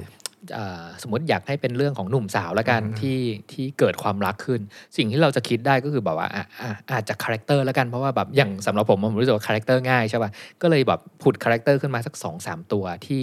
[0.54, 3.20] เอ่อสมมติอยากให้เป็นเรื่องของหนุ่มสาวแล้วกันอืมที่
[3.52, 4.62] ที่เกิดความรักขึ้น
[4.98, 13.22] สิ่งที่เราจะคิดได้ก็คือแบบว่าอะอะอาจจะ character แล้วกันเพราะว่าแบบอย่างสำหรับผมผมรู้สึกว่า character ง่ายใช่ป่ะก็เลยแบบผุด character ขึ้นมาสักสองสามตัวที่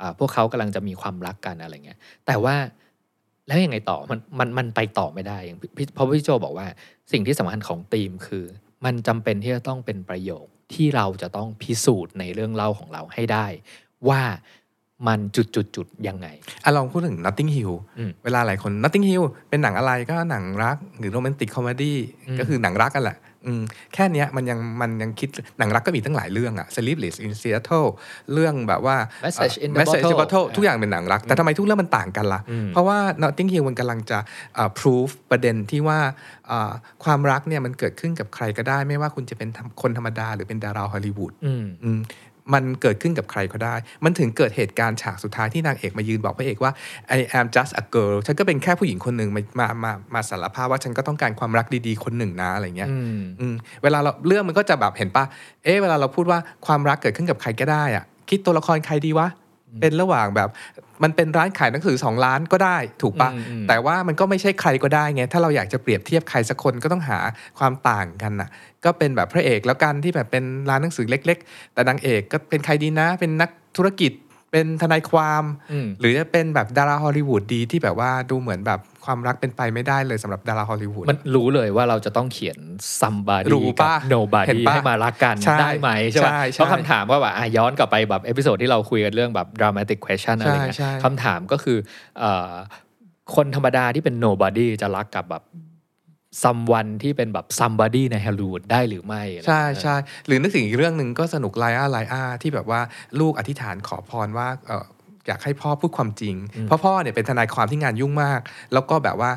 [0.00, 2.56] อ่าพวกเขากำลังจะมีความรักกันอะไรเงี้ยแต่ว่า
[3.46, 6.66] แล้วยังไงต่อมันมันมันไปต่อไม่ได้อย่างพี่เพราะพี่โจบอกว่า
[7.12, 8.44] สิ่งที่สำคัญของธีมคือ
[8.84, 13.46] มันจำเป็นที่จะต้องเป็นประโยคที่เราจะต้องพิสูจน์ในเรื่องเล่าของเราให้ได้
[14.08, 14.22] ว่า
[15.06, 16.26] มันจุดจุดจุดๆๆยังไง
[16.64, 23.33] อะลองพูดถึง Notting Hill อืมเวลาหลายคน Notting Hill เป็นหนังอะไรก็หนังรักหรือโรแมนติกคอมเมดี้อืมก็คือหนังรักกันแหละอืม
[23.94, 25.28] แค่เนี้ยมันยังมันยังคิด
[25.58, 27.88] หนังรักก็มีตั้งหลายเรื่องอะ Sleepless in Seattle
[28.32, 34.18] เรื่องแบบว่า Message in the Message in the Bottle Bottle ทุกอย่างเป็นหนังรัก แต่ทำไมทุกเรื่องมันต่างกันล่ะอืมเพราะว่า Notting Hill มันกำลังจะ
[34.58, 35.98] อ่า proof ประเด็นที่ว่า
[36.50, 36.72] อ่า
[37.04, 39.48] ความรักเนี่ยมันเกิดขึ้นกับใครก็ได้ ไม่ว่าคุณจะเป็น
[39.82, 41.90] คนธรรมดาหรือเป็นดาราฮอลลีวูดอื
[42.46, 46.72] มอืมมันเกิดขึ้นกับใครก็ได้ มันถึงเกิดเหตุการณ์ฉากสุดท้ายที่นางเอกมายืนบอกพระเอกว่า
[47.16, 55.24] I am just a girl ฉันก็เป็นแค่ผู้หญิงคนหนึ่งมามามามาสารภาพว่าฉันก็ต้องการความรักดีๆคนหนึ่งนะอะไรเงี้ยอืมอืมเวลาเราเรื่องมันก็จะแบบเห็นปะ
[55.64, 59.28] เอ๊ะเวลาเราพูดว่าความรักเกิดขึ้นกับใครก็ได้อะคิดตัวละครใครดีวะ
[59.80, 60.48] เป็นระหว่างแบบ
[61.02, 67.18] มันเป็นร้านขายหนังสือสองล้านก็ได้ถูกปะอืมอืมแต่ว่ามันก็ไม่ใช่ใครก็ได้ไงถ้าเราอยากจะเปรียบเทียบใครสักคนก็ต้องหา
[67.58, 68.48] ความต่างกันน่ะ
[68.84, 74.12] ก็เป็นแบบพระเอกแล้วกันที่แบบเป็นร้านหนังสือเล็ก ๆ แต่นางเอกก็เป็นใครดีนะ เป็นนักธุรกิจ
[74.54, 82.58] เป็นทนายความอืมหรือจะเป็นแบบดาราฮอลลีวูดดีที่แบบว่าดูเหมือนแบบความรักเป็นไปไม่ได้เลยสำหรับดาราฮอลลีวูดมันรู้เลยว่าเราจะต้องเขียน
[83.00, 91.78] somebody รู้กับปะ nobody เห็นปะให้มารักกันใช่ได้ไหมใช่ปะใช่ใช่เพราะคำถามว่าแบบอะย้อนกลับไปแบบ episode ที่เราคุยกันเรื่องแบบ dramatic question อะไรเงี้ยใช่ใช่คำถามก็คือ
[92.18, 92.52] เอ่อ
[93.36, 95.42] คนธรรมดาที่เป็น nobody จะรักกับแบบ
[96.42, 102.80] someone ที่เป็นแบบ somebody ในฮอลลีวูดได้หรือไม่อะไรใช่เงี้ยใช่หรือนึกถึงอีกเรื่องหนึ่งก็สนุกไลอาไลอาที่แบบว่า
[103.20, 104.84] ลูกอธิษฐานขอพรว่าเออ
[105.26, 106.34] อยากให้พ่อพูดความจริง
[106.66, 108.40] เพราะพ่อเนี่ยเป็นทนายความที่งานยุ่งมาก
[108.72, 109.30] แล้วก็แบบว่า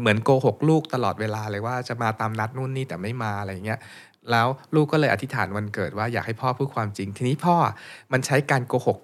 [0.00, 3.80] เหมือนโกหกลูกตลอดเวลาเลยว่าจะมาตามนัดนู่นนี่แต่ไม่มาอะไรอย่างเงี้ย
[4.30, 7.56] แล้วลูกก็เลยอธิษฐานวันเกิดว่าอยากให้พ่อพูดความจริง ทีนี้พ่อ
[8.12, 8.98] มันใช้การโกหก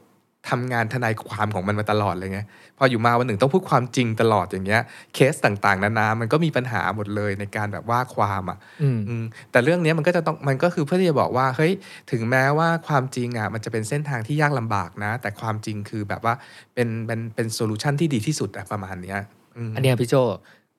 [0.51, 2.41] ทำงานทนายความของมันมาตลอดเลยไง
[2.79, 4.83] พออยู่มาวันหนึ่งต้องพูดความจริงตลอดอย่างเงี้ย
[5.15, 11.73] เคสต่างๆ นานา มันก็มีปัญหาหมดเลยในการแบบว่าความอะอืมอืมแต่เรื่องเนี้ยมันก็จะต้องมันก็คือเพื่อที่จะบอกว่าเฮ้ย
[12.11, 16.35] ถึงแม้ว่าความจริงอะมันจะเป็นเส้นทางที่ยากลำบากนะ แต่ความจริงคือแบบว่า
[16.75, 19.19] เป็นเป็นเป็น solution ที่ดีที่สุดอะประมาณเนี้ย
[19.57, 20.15] อืมอันเนี้ยพี่โจ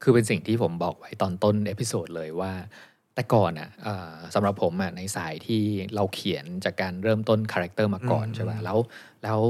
[0.03, 2.51] คือเป็นสิ่งที่ผมบอกไว้ตอนต้น episode เลยว่า
[3.15, 5.61] แต่ก่อนอะเอ่อสำหรับผมอะในสายที่
[5.95, 8.77] เราเขียนจากการเริ่มต้น character มาก่อนอืมใช่ป่ะแล้ว
[9.23, 9.41] แล้ว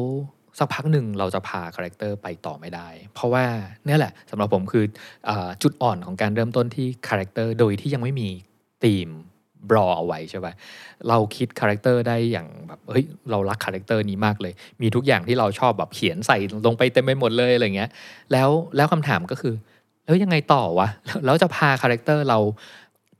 [0.60, 3.45] สักพักหนึ่งเราจะพา character ไปต่อไม่ได้ เพราะว่า
[3.86, 4.86] เนี่ยแหละสำหรับผมคือ
[5.26, 8.30] เออจุดอ่อนของการเริ่มต้นที่ character โดยที่ยังไม่มี
[8.84, 9.10] ธีม
[9.69, 10.54] บรอเอาไว้ใช่ป่ะ
[11.10, 17.89] เราคิด character ได้อย่างแบบเฮ้ยเรารัก character นี้มากเลย มีทุกอย่างที่เราชอบแบบเขียนใส่ลงไปเต็มไปหมดเลยอะไรเงี้ย
[18.32, 19.56] แล้วแล้วคำถามก็คือ
[20.06, 22.39] แล้วยังไงต่อวะแล้วแล้วจะพา character เรา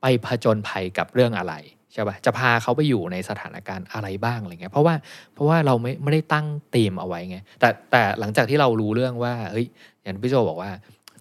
[0.06, 1.54] ไปผจญภัยกับเรื่องอะไร
[1.94, 4.96] ใช่ปะจะพาเขาไปอยู่ในสถานการณ์อะไรบ้างอะไรเงี้ยเพราะว่า
[5.34, 9.68] เพราะว่าเราไม่ไม่ได้ตั้งธีมเอาไว้ไงแต่แต่หลังจากที่เรารู้เรื่องว่าเฮ้ย
[10.04, 10.72] อย่างพี่โจบอกว่า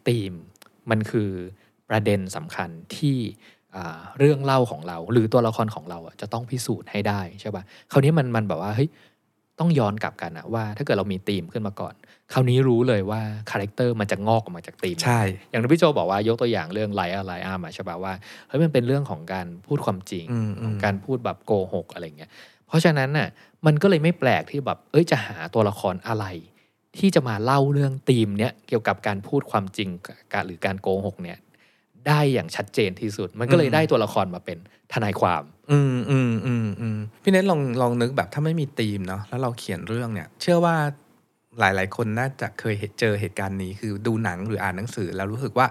[0.08, 0.32] ธีม
[0.90, 1.30] มันคือ
[1.90, 3.16] ประเด็นสำคัญที่
[4.18, 8.88] เรื่องเล่าของเรา หรือตัวละครของเราจะต้องพิสูจน์ให้ได้ใช่ป่ะคราวนี้มันมันแบบว่าเฮ้ย
[9.62, 11.94] ต้องย้อนกลับกันอะว่า ถ้าเกิดเรามีธีมขึ้นมาก่อน
[12.32, 13.20] คราวนี้รู้เลยว่า
[13.50, 18.12] character มันจะงอกออกมาจากธีมนั้นใช่ อย่างที่พี่โจบอกว่ายกตัวอย่างเรื่องไลอาไลอามาใช่ปะว่า
[18.48, 22.30] เฮ้ยมันเป็นเรื่องของการพูดความจริงอืมอืมการพูดแบบโกหกอะไรเงี้ย
[22.66, 23.28] เพราะฉะนั้นน่ะ
[23.66, 26.26] มันก็เลยไม่แปลกที่แบบเอ้ยจะหาตัวละครอะไร
[26.98, 29.88] ที่จะมาเล่าเรื่องธีมเนี้ยเกี่ยวกับการพูดความจริง
[30.32, 31.38] กับหรือการโกหกเนี่ย
[32.08, 34.58] ได้อย่างชัดเจนที่สุด มันก็เลยได้ตัวละครมาเป็น
[34.94, 40.76] ทนายความ อืมอืมอืมอืมพี่เนทลองลองนึกแบบถ้าไม่มีธีมเนาะแล้วเราเขียนเรื่องเนี่ย เชื่อว่า
[41.60, 45.66] หลาย ๆ คนน่าจะเคยเห็นเจอเหตุการณ์นี้คือดูหนังหรืออ่านหนังสือ แล้วรู้สึกว่า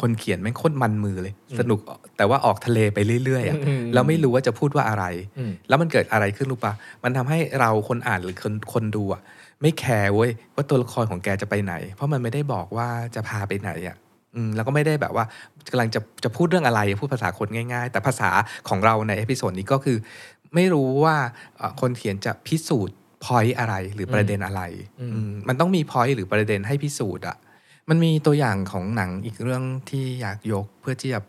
[0.00, 1.80] คนเขียนแม่งโคตรมันมือเลย สนุก
[2.16, 5.04] แต่ว่าออกทะเลไปเรื่อยๆอะอืมแล้วไม่รู้ว่าจะพูดว่าอะไร
[5.38, 6.72] อืมแล้วมันเกิดอะไรขึ้นรู้ปะ
[7.04, 9.20] มันทำให้เราคนอ่านหรือคนคนดูอะ
[9.62, 14.05] ไม่แคร์เว้ยว่าตัวละครของแกจะไปไหน เพราะมันไม่ได้บอกว่าจะพาไปไหนอะอืม
[14.56, 15.24] แล้วก็ไม่ได้แบบว่า
[15.70, 18.30] กำลังจะจะพูดเรื่องอะไรพูดภาษาคนง่ายๆ แต่ภาษา
[18.68, 19.96] ของเราใน episode นี้ก็คือ
[20.54, 21.16] ไม่รู้ว่า
[21.56, 24.62] เอ่อคนเขียนจะพิสูจน์ point อะไรหรือประเด็นอะไร
[25.00, 27.36] อืมอืมมันต้องมี point หรือประเด็นให้พิสูจน์อะ
[27.88, 31.20] มันมีตัวอย่างของหนังอีกเรื่องที่อยากยกเพื่อที่จะ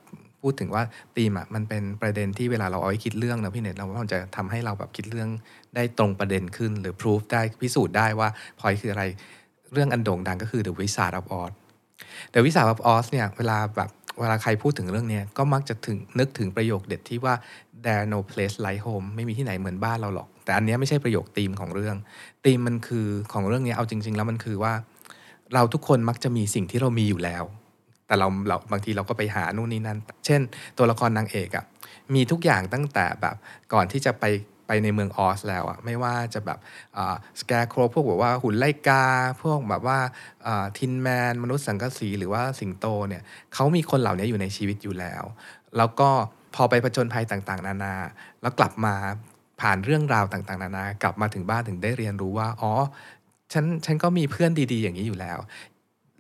[0.42, 0.84] พูดถึงว่า
[1.16, 5.30] ธีมอะมันเป็นประเด็นที่เวลาเราเอาไว้คิดเรื่องนะพี่เน็ตเราว่ามันจะทำให้เราแบบคิดเรื่อง
[5.76, 9.04] ได้ตรงประเด็นขึ้น หรือพิสูจน์ได้พิสูจน์ได้ว่า point คืออะไร
[9.74, 11.52] เรื่องอันโด่งดังก็คือ The Wizard of Oz
[12.34, 17.34] The Wizard of Oz เนี่ยเวลาแบบเวลาใครพูดถึงเรื่องนี้ก็มักจะถึงนึกถึงประโยคเด็ดที่ว่า
[17.86, 21.96] there no place like home ไม่มีที่ไหนเหมือนบ้านเราหรอก แต่อันนี้ไม่ใช่ประโยคธีมของเรื่อง
[22.46, 24.74] ธีมมันคือของเรื่องนี้เอาจริง ๆ แล้วมันคือว่า
[25.54, 27.44] เราทุกคนมักจะมีสิ่งที่เรามีอยู่แล้ว
[28.08, 30.42] แต่เราเราบางทีเราก็ไปหานู่นนี่นั่น เช่น
[30.78, 31.66] ตัวละครนางเอกอะ
[32.14, 33.36] มีทุกอย่างตั้งแต่แบบ
[33.74, 34.24] ก่อนที่จะไป
[34.68, 36.60] ไปในเมืองออสแล้วอะไม่ว่าจะแบบ
[37.40, 39.06] สแกร์โครพวกแบบว่าหุ่นไล่กา
[39.42, 40.00] พวกแบบว่า
[40.78, 43.22] ทินแมน มนุษย์สังกะสีหรือว่าสิงโตเนี่ย
[43.54, 45.24] เขามีคนเหล่านี้อยู่ในชีวิตอยู่แล้ว
[45.78, 46.10] แล้วก็
[46.56, 47.96] พอไปผจญภัยต่างๆ นานา
[48.42, 48.96] แล้วกลับมา
[49.62, 52.72] ผ่านเรื่องราวต่างๆ นานากลับมาถึงบ้านถึงได้เรียนรู้ว่าอ๋อ
[53.54, 55.38] ฉันฉันก็มีเพื่อนดีๆ อย่างนี้อยู่แล้ว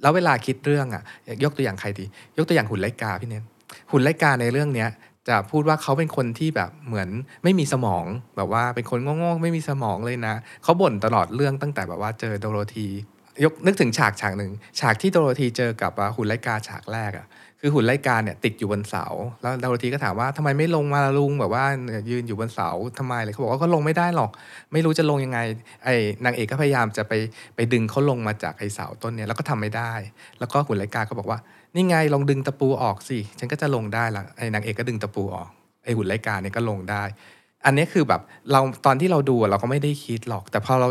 [0.01, 1.03] แล้วเวลาคิดเรื่องอะ
[1.43, 2.05] ยกตัวอย่างใครดี
[2.37, 3.43] ยกตัวอย่างหุ่นไลกาพี่เน้น
[3.91, 4.89] หุ่นไลกาในเรื่องเนี้ย
[5.27, 7.09] จะพูดว่าเขาเป็นคนที่แบบเหมือน
[7.43, 8.05] ไม่มีสมอง
[8.37, 12.87] แบบว่าเป็นคนโง่ๆไม่มีสมองเลยนะเขาบ่นตลอดเรื่องตั้งแต่แบบว่าเจอโดโรธี
[13.43, 17.27] ยกนึกถึงฉากฉากหนึ่งฉากที่โดโรธีเจอกับหุ่นไลกาฉากแรกอะ
[17.61, 19.05] คือหุ่นไลกาเนี่ยติดอยู่บนเสา
[19.41, 21.65] แล้วดาวทีก็ถามว่าทำไมไม่ลงมาลุงแบบว่า
[22.09, 24.31] ยืนอยู่บนเสาทำไมเลยเขาบอกว่าก็ลงไม่ได้หรอก
[24.73, 25.39] ไม่รู้จะลงยังไง
[25.83, 27.13] ไอ้นางเอกก็พยายามจะไป
[27.55, 29.93] ไปดึงเขาลงมาจากไอ้เสาต้นเนี่ยแล้วก็ทำไม่ได้
[30.39, 31.39] แล้วก็หุ่นไลกาก็บอกว่า
[31.77, 35.49] นี่ไงลองดึงตะปูออกสิ ฉันก็จะลงได้ละไอ้นางเอกก็ดึงตะปูออก
[35.83, 37.03] ไอ้หุ่นไลกาเนี่ยก็ลงได้
[37.65, 40.89] อันนี้คือแบบเราตอนที่เราดูเราก็ไม่ได้คิดหรอก แต่พอเรา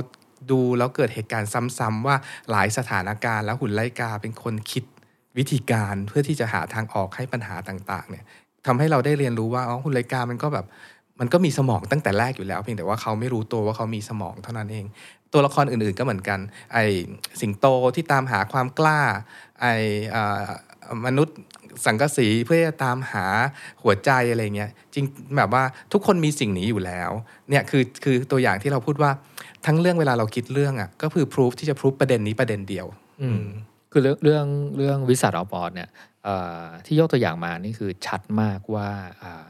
[0.50, 2.16] ดูแล้วเกิดเหตุการณ์ซ้ำๆว่า
[2.50, 4.84] หลายสถานการณ์ แล้วหุ่นไลกาเป็นคนคิด
[5.38, 8.24] วิธีการเพื่อที่จะหาทางออกให้ปัญหาต่างๆเนี่ย
[8.66, 10.66] ทำให้เราได้เรียนรู้ว่าอ๋อหุ่นไลกามันก็แบบ
[11.20, 14.86] มันก็มีสมองตั้งแต่แรกอยู่แล้ว เพียงแต่ว่าเขาไม่รู้ตัวว่าเขามีสมองเท่านั้นเอง
[15.32, 16.38] ตัวละครอื่นๆก็เหมือนกัน
[16.72, 16.78] ไอ
[17.40, 19.00] สิงโตที่ตามหาความกล้า
[19.60, 19.66] ไอ
[20.14, 20.16] อ
[21.06, 21.36] มนุษย์
[21.86, 23.26] สังกะสีเพื่อจะตามหา
[23.82, 25.04] หัวใจอะไรเงี้ยจริง
[25.36, 27.10] แบบว่าทุกคนมีสิ่งนี้อยู่แล้ว
[27.50, 29.10] เนี่ยคือคือตัวอย่างที่เราพูดว่า
[29.66, 32.86] ทั้งเรื่องเวลาเราคิดเรื่องอะก็คือพิสูจที่จะพิสูจประเด็นนี้ประเด็นเดียว
[33.22, 33.44] อืม
[33.92, 34.46] คือเรื่องเรื่อง
[34.76, 35.88] เรื่องวิสัทออปอดเนี่ย
[36.24, 38.88] เอ่อที่ยกตัวอย่างมานี่คือชัดมากว่า
[39.22, 39.44] อ่า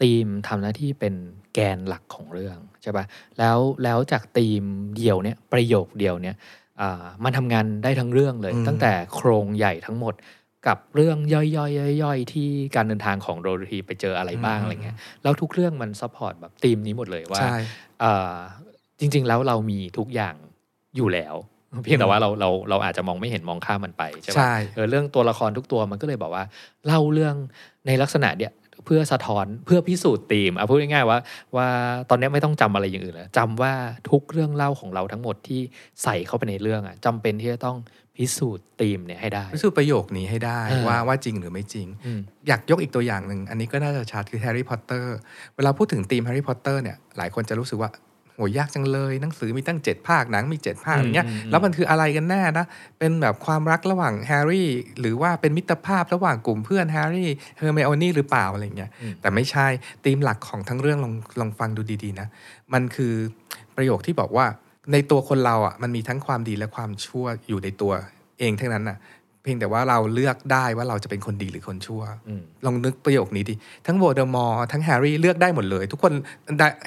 [0.00, 1.14] ธีมทำหน้าที่เป็น
[1.54, 3.04] แกนหลักของเรื่องใช่ปะ
[3.38, 4.64] แล้วแล้วจากธีม
[4.96, 6.36] เดียวเนี่ยประโยคเดียวเนี่ย
[6.80, 10.14] อ่ามันทำงานได้ทั้งเรื่องเลยอืมตั้งแต่โครงใหญ่ทั้งหมด
[10.66, 17.56] กับเรื่องย่อยๆย่อยๆที่การเดินทางของโดโรธีไปเจออะไรบ้างอะไรเงี้ยแล้วทุกเรื่องมัน support แบบธีมนี้หมดเลยว่าใช่
[18.00, 18.34] เอ่อ
[19.00, 20.34] จริง ๆ แล้วเรามีทุกอย่าง
[20.96, 21.34] อยู่แล้ว
[21.82, 26.44] เพียงแต่ว่าเราเราเราอาจจะมองไม่เห็นมองข้ามมันไปใช่ใช่ปะเออเรื่องตัวละครทุกตัวมันก็เลยบอกว่า
[26.86, 27.34] เล่าเรื่อง
[27.86, 28.52] ในลักษณะเนี้ย
[28.84, 31.18] เพื่อสะท้อนเพื่อพิสูจน์ธีมอะพูดง่ายๆว่า
[31.56, 31.68] ว่า
[32.10, 33.72] ตอนนี้ไม่ต้องจำอะไรอย่างอื่นแล้วจำว่า
[34.10, 35.60] ทุกเรื่องเล่าของเราทั้งหมดที่
[36.02, 37.76] ใส่เข้าไปในเรื่องอะจำเป็นที่จะต้อง
[38.18, 45.16] พิสูจน์ธีมเนี่ยให้ได้ พิสูจน์ประโยคนี้ให้ได้เออว่าว่าจริงหรือไม่จริงอืมอยากยกอีกตัวอย่างหนึ่ง อันนี้ก็น่าจะชัดคือแฮร์รี่พอตเตอร์
[45.56, 47.90] เวลาพูดถึงธีมแฮร์รี่พอตเตอร์เนี่ยหลายคนจะรู้สึกว่า
[48.34, 52.66] โหยากจังเลยหนังสือมีตั้ง 7 ภาคหนังมี 7 ภาคอืมอย่างเงี้ยอืมแล้วมันคืออะไรกันแน่นะ
[52.98, 54.68] เป็นแบบความรักระหว่างแฮร์รี่
[55.00, 59.66] หรือว่าเป็นมิตรภาพระหว่างกลุ่มเพื่อนแฮร์รี่เฮอร์ไมโอนี่หรือเปล่าอะไรเงี้ยอืมแต่ไม่ใช่
[60.04, 62.28] ธีมหลักของทั้งเรื่องลองลองฟังดูดีๆนะ
[62.72, 63.14] มันคือ
[63.76, 64.46] ประโยคที่บอกว่า
[64.92, 67.92] ในตัวคนเราอะมันมีทั้งความดีและความชั่วอยู่ในตัว
[68.38, 68.98] เองทั้งนั้นน่ะ
[69.42, 73.54] เพียงแต่ว่าเราเลือกได้ว่าเราจะเป็นคนดีหรือคนชั่วอืมลองนึกประโยคนี้ดิ
[73.86, 76.12] ทั้งโวลเดอมอร์ทั้งแฮร์รี่เลือกได้หมดเลย ทุกคน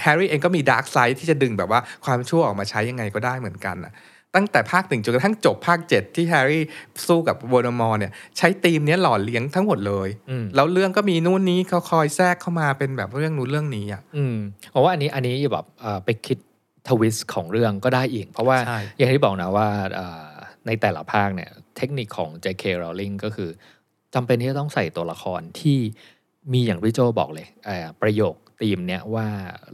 [0.02, 3.94] แฮร์รี่เองก็มี dark side ที่จะดึงแบบว่าความชั่วออกมาใช้ยังไงก็ได้เหมือนกันน่ะ
[4.36, 6.64] ตั้งแต่ภาคหนึ่งจนกระทั่งจบภาคเจ็ดที่แฮร์รี่
[7.08, 14.36] สู้กับโวลเดอมอร์เนี่ยใช้ธีมเนี้ยหล่อเลี้ยงทั้งหมดเลยอืมแล้วเรื่องก็มีนู่นนี้เขาคอยแทรกเข้ามาเป็นแบบเรื่องนู้นเรื่องนี้อะอืม
[14.74, 16.38] ผมว่าอันนี้อันนี้แบบเอ่อไปคิด
[16.90, 20.30] ทวิสต์ของเรื่องก็ได้อีก เพราะว่าใช่อย่างที่บอกนะว่าเอ่อ
[20.68, 22.64] ในแต่ละภาคเนี่ยเทคนิคของ J.K.
[22.82, 23.50] Rowling ก็คือ
[24.14, 25.80] จำเป็นที่จะต้องใส่ตัวละครที่
[26.54, 29.28] มีอย่างพี่โจบอกเลยเอ่อประโยคธีมเนี่ยว่า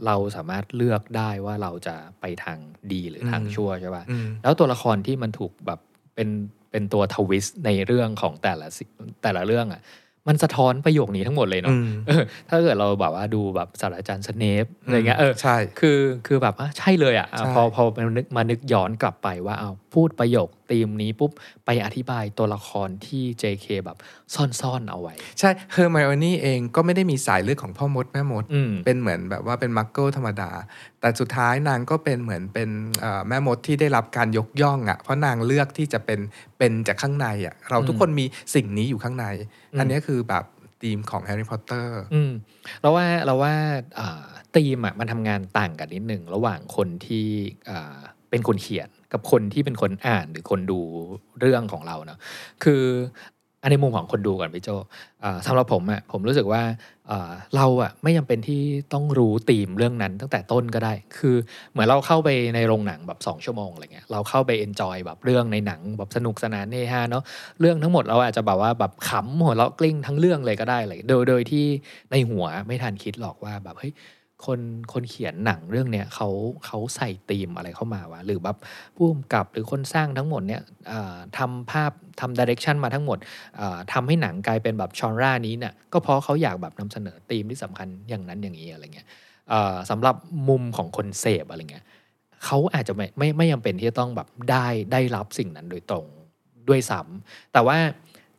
[0.06, 2.58] เราสามารถเลือกได้ว่าเราจะไปทาง
[2.92, 5.80] ดีหรือทางอืมชั่วใช่ป่ะอืมแล้วตัวละครที่มันถูกแบบ
[6.14, 6.28] เป็น
[6.70, 8.84] เป็นตัว twist ในเรื่องของแต่ละสิ
[9.22, 9.82] แต่ละเรื่องอะ
[10.28, 21.30] มันสะท้อนประโยคนี้ทั้งหมดเลยเนาะอืมเออถ้าเกิดเราแบบว่าดูแบบศาสตราจารย์สเนปอะไรเงี้ยเออใช่คือคือแบบอะใช่เลยอะอะใช่พอพอมานึกมานึกย้อนกลับไปว่าเอาพูดประโยคธีมนี้ปุ๊บ
[21.66, 23.96] ไปอธิบายตัวละครที่ JK แบบ
[24.34, 30.50] ซ่อนๆเอาไว้ ใช่เฮอร์ไมโอนี่เองก็ไม่ได้มีสายเลือดของพ่อมดแม่มดอืมเป็นเหมือนแบบว่าเป็นมักเกิลธรรมดา
[31.00, 32.68] แต่สุดท้ายนางก็เป็นเหมือนเป็น
[33.00, 36.20] เอ่อแม่มดที่ได้รับการยกย่องอะ่ะเพราะนางเลือกที่จะเป็น
[36.58, 38.24] เป็นจากข้างในอะ่ะเราทุกคนมี
[38.54, 39.26] สิ่งนี้อยู่ข้างใน
[39.72, 40.44] อืมอันนี้คือแบบ
[40.82, 42.32] ธีมของแฮร์รี่พอตเตอร์อืม
[42.80, 43.54] เราว่าเราว่า
[43.98, 47.26] อ่าธีมอะมันทำงานต่างกันนิดหนึ่งระหว่างคนที่
[47.68, 47.98] อ่า
[48.30, 50.80] เป็นคนเขียน กับคนที่เป็นคนอ่านหรือคนดู
[51.40, 52.18] เรื่องของเราเนาะ
[52.64, 52.82] คือ
[53.62, 54.68] อันในมุมของคนดูก่อนพี่โจ
[55.46, 56.62] สำหรับผมอะผมรู้สึกว่า
[57.56, 61.36] เราอะไม่จำเป็นที่ต้องรู้ธีมเรื่องนั้นตั้งแต่ต้นก็ได้ คือ
[61.72, 67.24] เหมือนเราเข้าไปในโรงหนังแบบสองชั่วโมงอะไรเงี้ยเราเข้าไปเอนจอยแบบเรื่องในหนังแบบสนุกสนานเฮฮาเนาะ
[67.60, 71.66] เรื่องทั้งหมดเราอาจจะแบบว่าแบบขำหัวเราะกลิ้งทั้งเรื่องเลยก็ได้เลยโดยโดยที่
[72.10, 73.92] ในหัวไม่ทันคิดหรอกว่าแบบเฮ้ย
[74.46, 74.60] คน
[74.92, 76.28] คนเขียนหนังเรื่องเนี้ยเขา
[76.66, 78.56] เขาใส่ธีมอะไรเข้ามาวะหรือแบบ
[78.96, 80.62] ผู้กำกับหรือคนสร้างทั้งหมดเนี่ย
[81.38, 83.18] ทำภาพทำดิเรกชันมาทั้งหมด
[83.60, 89.06] อ่าทำให้หนังกลายเป็นแบบชอนรานี้เนี่ยก็เพราะเขาอยากแบบนำเสนอธีมที่สำคัญอย่างนั้นอย่างนี้อะไรเงี้ย
[89.52, 90.16] อ่าสำหรับ
[90.48, 91.84] มุมของคนเสพอะไรเงี้ย
[92.44, 96.06] เขาอาจจะไม่ไม่ไม่จำเป็นที่จะต้องแบบได้ได้รับสิ่งนั้นโดยตรง
[96.68, 97.76] ด้วยซ้ำแต่ว่า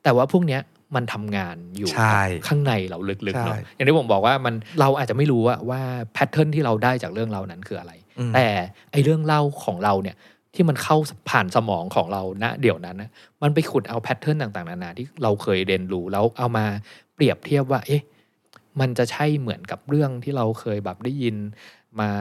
[0.04, 0.62] แต่ว่าพวกเนี้ย
[0.96, 5.82] มันทำงานอยู่ใช่ข้างในเราลึกๆเนาะใช่อย่างที่ผมบอกว่ามันเราอาจจะไม่รู้ว่าว่า
[6.14, 8.48] pattern ที่เราได้จากเรื่องเรานั้นคืออะไรอืมแต่
[8.92, 10.16] ไอเรื่องเล่าของเราเนี่ย
[10.56, 10.98] ที่มันเข้า
[11.30, 13.10] ผ่านสมองของเราณเดี๋ยวนั้นนะ
[13.42, 16.66] มันไปขุดเอา pattern ต่างๆนานาที่เราเคยเรียนรู้แล้วเอามา
[17.16, 18.04] เปรียบเทียบว่า เอ๊ะ
[18.80, 21.36] มันจะใช่เหมือนกับเรื่องที่เราเคยแบบได้ยิน
[22.00, 22.12] มา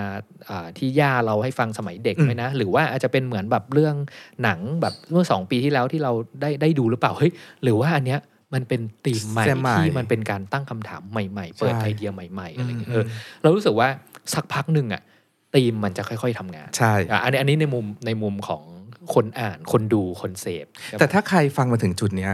[0.49, 3.95] อ่าที่ย่าเราให้ฟังสมัยเด็กอืมไหมนะ หรือว่าอาจจะเป็นเหมือนแบบเรื่อง
[4.43, 8.21] หนังแบบเมื่อสองปีที่แล้วที่เราได้ได้ดูหรือเปล่าเฮ้ยหรือว่าอันเนี้ย
[8.55, 13.05] มันเป็นธีมใหม่แซมใหม่ที่มันเป็นการตั้งคำถามใหม่ ๆ เปิดใช่ไอเดียใหม่ๆอะไรเงี้ยอืเอมอ
[13.43, 13.89] เรารู้สึกว่า
[14.35, 15.03] สักพักหนึ่งอะ
[15.55, 18.63] ธีมมันจะค่อย ๆทำงานใช่อะอันนี้อันนี้ในมุมในมุมของ
[19.15, 20.67] คนอ่านคนดูคนเสพ
[20.99, 22.33] แต่ถ้าใครฟังมาถึงจุดเนี้ย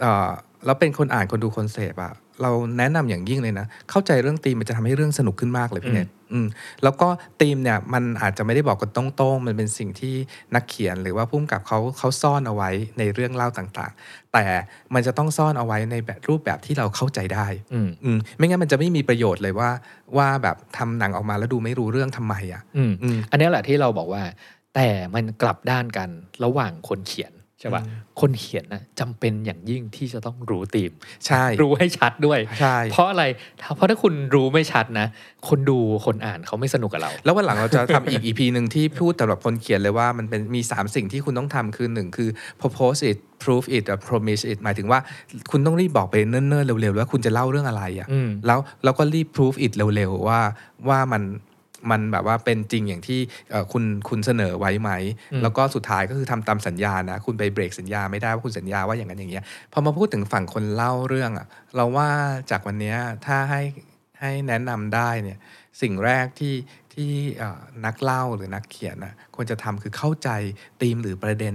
[0.00, 0.28] เอ่อ
[0.64, 2.12] แล้วเป็นคนอ่านคนดูคนเสพอะ
[2.42, 6.46] เราแนะนำอย่างยิ่งเลยนะ เข้าใจเรื่องธีมมันจะทำให้เรื่องสนุกขึ้นมากเลยพี่เนทอืม
[6.82, 7.08] แล้วก็
[7.40, 10.14] ธีมเนี่ยมันอาจจะไม่ได้บอกกันตรงๆมันเป็นสิ่งที่
[10.54, 14.44] นักเขียนหรือว่าผู้กำกับเขาเขาซ่อนเอาไว้ในเรื่องเล่าต่างๆ แต่
[14.94, 19.70] มันจะต้องซ่อนเอาไว้ในแบบรูปแบบที่เราเข้าใจได้อืมอืมไม่งั้นมันจะไม่มีประโยชน์เลยว่า
[20.16, 24.22] ว่าแบบทำหนังออกมาแล้วดูไม่รู้เรื่องทำไมอะอืมอืมอันนี้แหละที่เราบอกว่า
[24.74, 26.08] แต่มันกลับด้านกัน
[26.44, 30.92] ระหว่างคนเขียน ใช่ป่ะอืมคนเขียนนะจำเป็นอย่างยิ่งที่จะต้องรู้ธีม
[31.26, 33.24] ใช่ รู้ให้ชัดด้วย ใช่ เพราะอะไร
[33.60, 35.06] ถ้าเพราะถ้าคุณรู้ไม่ชัดนะ
[35.48, 42.28] คนดูคนอ่านเขาไม่สนุกกับเรา แล้ววันหลังเราจะทำอีก EP หนึ่งที่พูดสำหรับคนเขียนเลยว่ามันเป็นมี 3 สิ่งที่คุณต้องทำคือหนึ่งคือ
[42.60, 44.98] propose it prove it และ promise it หมายถึงว่า
[45.50, 50.40] คุณต้องรีบบอกไปเนิ่นๆเร็วๆว่าคุณจะเล่าเรื่องอะไรอะอืมแล้วแล้วก็รีบ prove it เร็วๆว่า
[50.88, 51.22] ว่ามัน
[51.90, 53.20] มันแบบว่าเป็นจริงอย่างที่
[53.50, 54.90] เอ่อคุณคุณเสนอไว้ไหม
[55.32, 62.08] อืมแล้วก็สุดท้ายก็คือทำตามสัญญานะคุณไปเบรกสัญญาไม่ได้ว่าคุณสัญญาว่าอย่างนั้นอย่างเงี้ยพอมาพูดถึงฝั่งคนเล่าเรื่องอะเราว่า
[62.50, 63.62] จากวันเนี้ยถ้าให้
[64.20, 65.38] ให้แนะนำได้เนี่ย
[65.82, 66.54] สิ่งแรกที่
[66.94, 70.30] ที่เอ่อนักเล่าหรือนักเขียนนะควรจะทำคือเข้าใจ
[70.80, 71.54] ธีมหรือประเด็น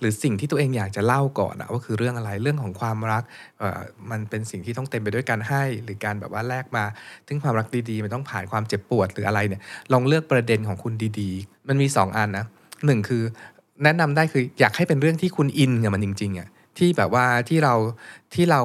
[0.00, 3.22] หรือสิ่งที่ตัวเองอยากจะเล่าก่อนอะว่าคือเรื่องอะไรเรื่องของความรัก
[4.10, 6.84] มันเป็นสิ่งที่ต้องเต็มไปด้วยการให้ หรือการแบบว่าแลกมา
[7.28, 9.60] ถึงความรักดีๆมันต้องผ่านความเจ็บปวดหรืออะไรเนี่ย
[9.92, 12.44] ลองเลือกประเด็นของคุณดีๆ มันมี 2 อันนะ
[12.86, 13.22] หนึ่งคือ
[13.84, 16.48] แนะนำได้คืออยากให้เป็นเรื่องที่คุณอินกับมันจริงๆอะ
[16.78, 17.74] ที่แบบว่าที่เรา
[18.34, 18.62] ที่เรา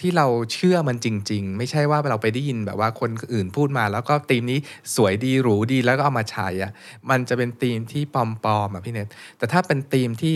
[0.00, 4.58] ที่เราเชื่อมันจริง ๆ ไม่ใช่ว่าเราไปได้ยินแบบว่าคนอื่นพูดมา แล้วก็ธีมนี้
[4.94, 6.72] สวยดีหรูดีแล้วก็เอามาใช้อะ
[7.10, 8.16] มันจะเป็นธีมที่ป
[8.46, 9.08] ลอมๆอะพี่เนท
[9.38, 10.34] แต่ถ้าเป็นธีมที่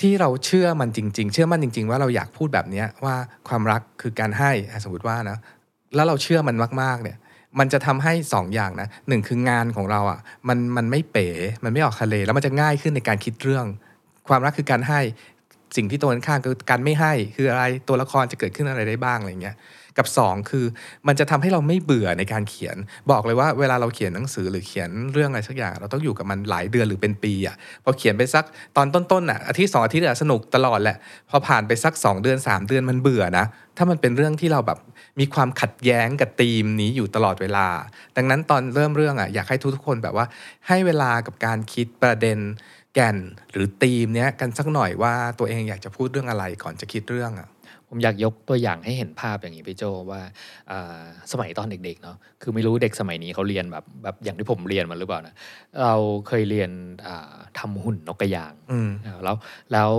[0.00, 3.16] ที่เราเชื่อมันจริง ๆ เชื่อมันจริง ๆ ว่าเราอยากพูดแบบนี้ว่า
[3.48, 4.50] ความรักคือการให้
[4.84, 5.38] สมมติว่านะ
[5.94, 7.16] แล้วเราเชื่อมันมากๆเนี่ย
[7.58, 10.18] มันจะทำให้สองอย่างนะหนึ่งคืองานของเราอะ
[10.48, 11.28] มันมันไม่เป๋
[11.64, 13.66] มันไม่ออกทะเล แล้วมันจะง่ายขึ้นในการคิดเรื่อง
[14.28, 15.00] ความรักคือการให้
[15.76, 19.56] สิ่งที่ตรงกันข้างคือการไม่ให้คืออะไรตัวละครจะเกิดขึ้นอะไรได้บ้างอะไรเงี้ย
[19.98, 20.64] กับสองคือ
[21.06, 22.76] มันจะทำให้เราไม่เบื่อในการเขียน
[23.10, 28.44] บอกเลยว่าเวลาเราเขียนหนังสือหรือเขียนเรื่องอะไรสักอย่าง เราต้องอยู่กับมันหลายเดือนหรือเป็นปีอะพอเขียนไปสัก
[28.76, 30.96] ตอนต้นๆอะอาทิตย์สองอาทิตย์อะสนุกตลอดแหละ
[31.30, 33.46] พอผ่านไปสักสองเดือนสามเดือนมันเบื่อนะ
[33.76, 34.78] ถ้ามันเป็นเรื่องที่เราแบบ
[35.20, 37.66] มีความขัดแย้งกับธีมนี้อยู่ตลอดเวลา
[38.16, 40.26] ดังนั้นตอนเริ่มเรื่องอะอยากให้ทุกๆคนแบบว่า
[40.68, 42.38] ให้เวลากับการคิดประเด็น
[42.94, 43.16] แก่น
[43.52, 47.48] หรือธีมเนี้ยกันสักหน่อยว่าตัวเองอยากจะพูดเรื่องอะไรก่อนจะคิดเรื่องอะ
[47.88, 50.20] ผมอยากยกตัวอย่างให้เห็นภาพอย่างนี้พี่โจว่า
[50.70, 51.00] อ่า
[51.32, 55.34] สมัยตอนเด็กๆเนาะคือไม่รู้เด็กสมัยนี้เขาเรียนแบบแบบอย่างที่ผมเรียนมาหรือเปล่านะ
[55.82, 55.94] เรา
[56.28, 56.70] เคยเรียน
[57.06, 59.36] อ่าทำหุ่นนกกระยางอืมอ่าแล้ว
[59.72, 59.90] แล้ว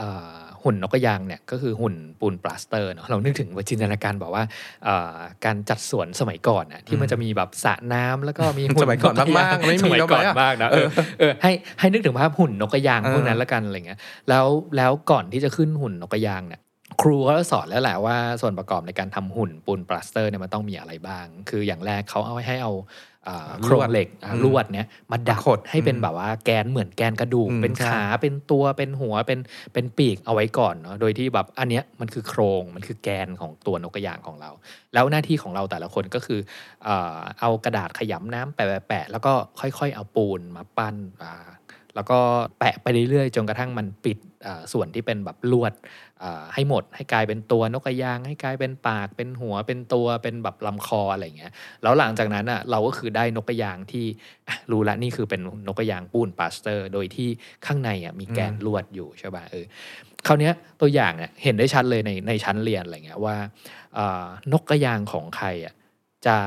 [0.00, 4.44] อ่าหุ่นนกกระยางเนี่ยก็คือหุ่นปูนปลาสเตอร์เนาะเรานึกถึงว่าจินตนาการบอกว่า
[4.86, 10.88] อ่าการจัดสวนสมัยก่อนน่ะที่มันจะมีแบบสระน้ำแล้วก็มีหุ่นสมัยก่อนกกระยงมากๆไม่มีสมัยแล้วไหมก่อนอะมากนะเออ
[11.20, 16.60] เออให้ให้นึกถึงภาพหุ่นนกกระยางเออพวกนั้นละกันอะไรเงี้ยแล้วแล้วก่อนที่จะขึ้นหุ่นนกกระยางเนี่ย
[17.00, 22.72] ครูเขาก็สอนแล้วแหละว่าส่วนประกอบในการทำหุ่นปูนปลาสเตอร์เนี่ยมันต้องมีอะไรบ้าง คืออย่างแรกเขาเอาให้เอา
[23.28, 29.40] อ่าโครงเหล็กอ่าอืมลวดเนี่ยมาดักขดให้เป็นอืมแบบว่าแกนเหมือนแกนกระดูกอืมเป็นใช่ขาเป็นตัวเป็นหัวเป็น
[29.72, 34.50] เป็นปีกเอาไว้ก่อนเนาะโดยที่แบบอันเนี้ยมันคือโครงมันคือแกนของตัวนกกระยางของเรา
[34.94, 36.40] แล้วหน้าที่ของเราแต่ละคนก็คือ
[36.84, 41.48] เอ่อเอากระดาษขยำน้ำแปะๆแปะแล้วก็ค่อยๆ เอาปูนมาปั้นอ่า
[41.94, 42.18] แล้วก็
[42.58, 45.72] แปะไปเรื่อยๆ จนกระทั่งมันปิดอ่าส่วนที่เป็นแบบลวด
[46.22, 54.06] อ่าให้หมด ให้กลายเป็นตัวนกกระยาง ให้กลายเป็นปาก เป็นหัว เป็นตัว เป็นแบบลำคออะไรอย่างเงี้ย แล้วหลังจากนั้นอะเราก็คือได้นกกระยางที่
[54.48, 57.28] อะรู้ละนี่คือเป็นนกกระยางปูนปาสเตอร์ โดยที่
[57.66, 59.64] ข้างในอะมีแกนลวดอยู่ใช่ป่ะเออ
[60.26, 63.36] คราวเนี้ยตัวอย่างเนี่ยเห็นได้ชัดเลยในในชั้นเรียนอะไรเงี้ยว่า
[63.98, 65.74] อ่านกกระยางของใครอะ
[66.26, 66.38] จะ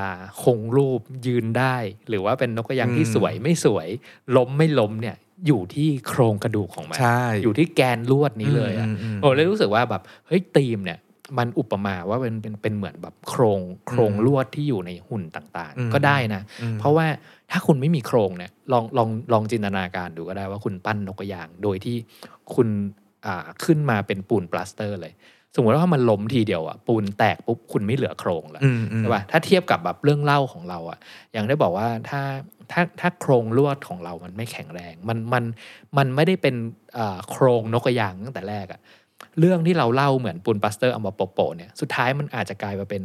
[0.42, 1.76] คงรูปยืนได้
[2.08, 3.88] หรือว่าเป็นนกกระยางที่อืมสวยไม่สวย
[4.36, 5.16] ล้มไม่ล้มเนี่ย
[5.46, 10.98] อยู่ที่โครงกระดูกของมันใช่อยู่ที่แกนลวดนี้เลยอะมอืมผมเลยรู้สึกว่าแบบเฮ้ยธีมเนี่ย
[11.38, 17.06] มันอุปมาว่าเป็นเป็นเป็นเหมือนแบบโครงโครงอืมลวดที่อยู่ในหุ่นต่างอืมๆก็ได้นะอืมเพราะว่า
[17.50, 21.96] ถ้าคุณไม่มีโครงเนี่ยลองลองลองจินตนาการดูก็ได้ว่าคุณปั้นนกกระยาง โดยที่
[22.54, 22.68] คุณ
[23.26, 25.14] อ่าขึ้นมาเป็นปูนปลาสเตอร์เลย
[25.56, 30.98] สมมติว่ามันล้มทีเดียวอะปูนแตกปุ๊บคุณไม่เหลือโครงแล้วอืมอืมใช่ป่ะถ้าเทียบกับแบบเรื่องเล่าของเราอะ
[31.32, 32.20] อย่างได้บอกว่าถ้า
[32.72, 35.44] ถ้าถ้าโครงลวดของเรามันไม่แข็งแรง มันมัน
[35.96, 36.54] มันไม่ได้เป็น
[36.98, 38.80] อ่าโครงนกกระยางตั้งแต่แรกอะ
[39.40, 43.02] เรื่องที่เราเล่าเหมือนปูนปัสเตอร์เอามาโปะๆเนี่ยสุดท้ายมันอาจจะกลายมาเป็น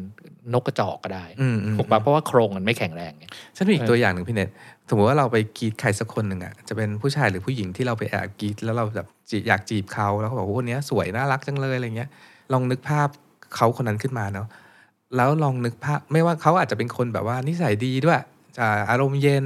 [0.53, 3.26] นกกระจอกก็ได้อืมอืมถูกปะเพราะว่าโครงมันไม่แข็งแรงไง
[3.57, 4.49] ฉันมีอีกเออตัวอย่างหนึ่งพี่เนท
[4.89, 12.10] สมมติว่าเราไปกรีดใครสักคนหนึ่งอะจะเป็นผู้ชายหรือผู้หญิงที่เราไปแอบกรีดแล้วเราแบบจีอยากจีบเขาแล้วเขาบอกว่าคนเนี้ยสวยน่ารักจังเลยอะไรเงี้ย
[12.53, 13.07] ลองนึกภาพ
[13.55, 14.47] เขาคนนั้นขึ้นมาเนาะ
[15.16, 18.24] แล้วลองนึกภาพไม่ว่าเขาอาจจะเป็นคนแบบว่านิสัยดีด้วยจะ
[18.89, 19.45] อารมณ์เย็น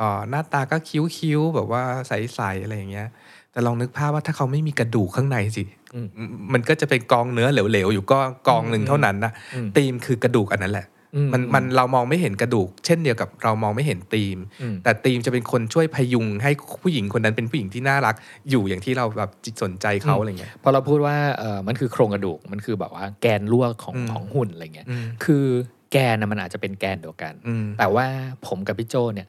[0.00, 3.08] อ่อหน้าตาก็คิ้วๆแบบว่าใสๆอะไรอย่างเงี้ย
[3.52, 6.08] แต่ลองนึกภาพว่าถ้าเขาไม่มีกระดูกข้างในสิอืม
[6.52, 16.50] มันก็จะเป็นกองเนื้อเหลวๆอยู่ก็กองหนึ่งเท่านั้นนะอืมธีมคือกระดูกอันนั้นแหละอืมมันมันเรามองไม่เห็นกระดูก เช่นเดียวกับเรามองไม่เห็นธีมอืมแต่ธีมจะเป็นคนช่วยพยุงให้
[16.82, 18.14] ผู้หญิงคนนั้นเป็นผู้หญิงที่น่ารัก
[18.50, 25.46] อยู่อย่างที่เราแบบจิตสนใจเขาอะไรเงี้ยพอเราพูดว่าเออมันคือโครงกระดูกมันคือแบบว่าแกนรั่วของอืมของหุ่นอะไรเงี้ยอืมคือ
[25.92, 28.06] แกนนะมันอาจจะเป็นแกนเดียวกันอืมแต่ว่า
[28.46, 29.28] ผมกับพี่โจเนี่ย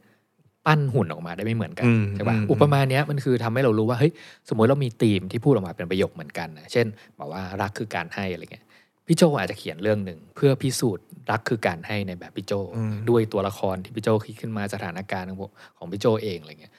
[0.65, 4.11] ปั้นหุ่นออกมาได้ไม่เหมือนกันอืมใช่ป่ะอืมอุปมาเนี้ยมันคือทำให้เรารู้ว่าเฮ้ย
[4.49, 6.85] สมมติเรามีธีมที่พูดออกมาเป็นประโยคเหมือนกันนะเช่น
[7.19, 8.65] บอกว่ารักคือการให้อะไรเงี้ย
[9.07, 16.73] พี่โจอาจจะเขียนเรื่องหนึ่งเพื่อพิสูจน์รักคือการให้ในแบบพี่โจอืมด้วยตัวละครที่พี่โจคิดขึ้นมาสถานการณ์ของผมของพี่โจเองอะไรเงี้ย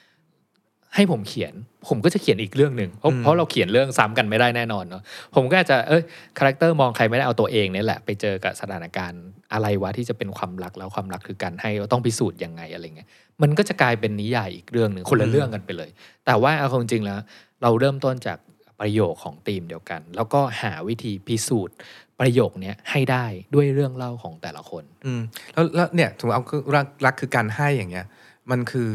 [0.95, 1.53] ให้ผมเขียน
[1.87, 5.01] ผมก็จะเขียนอีกเรื่องหนึ่งเพราะเพราะเราเขียนเรื่องซ้ำกันไม่ได้แน่นอนเนาะ
[5.35, 6.03] ผมก็อาจจะเอ้ย
[6.37, 9.21] character มองใครไม่ได้เอาตัวเองเนี่ยแหละไปเจอกับสถานการณ์
[9.53, 13.09] อะไรวะที่จะเป็นความรักแล้วความรักคือการให้เราต้องพิสูจน์ยังไงอะไรเงี้ย
[13.41, 15.89] มันก็จะกลายเป็นนิยายอีกเรื่องหนึ่งคนละอืมเรื่องกันไปเลย
[16.25, 17.19] แต่ว่าเอาจริงๆแล้ว
[17.61, 18.37] เราเริ่มต้นจาก
[18.79, 21.75] ประโยคของธีมเดียวกัน แล้วก็หาวิธีพิสูจน์
[22.19, 23.25] ประโยคเนี้ยให้ได้
[23.55, 25.21] ด้วยเรื่องเล่าของแต่ละคน อืม
[25.53, 28.05] แล้วแล้วเนี่ยถึงเอาคือรักรักคือการให้อย่างเงี้ย
[28.51, 28.89] มันคือ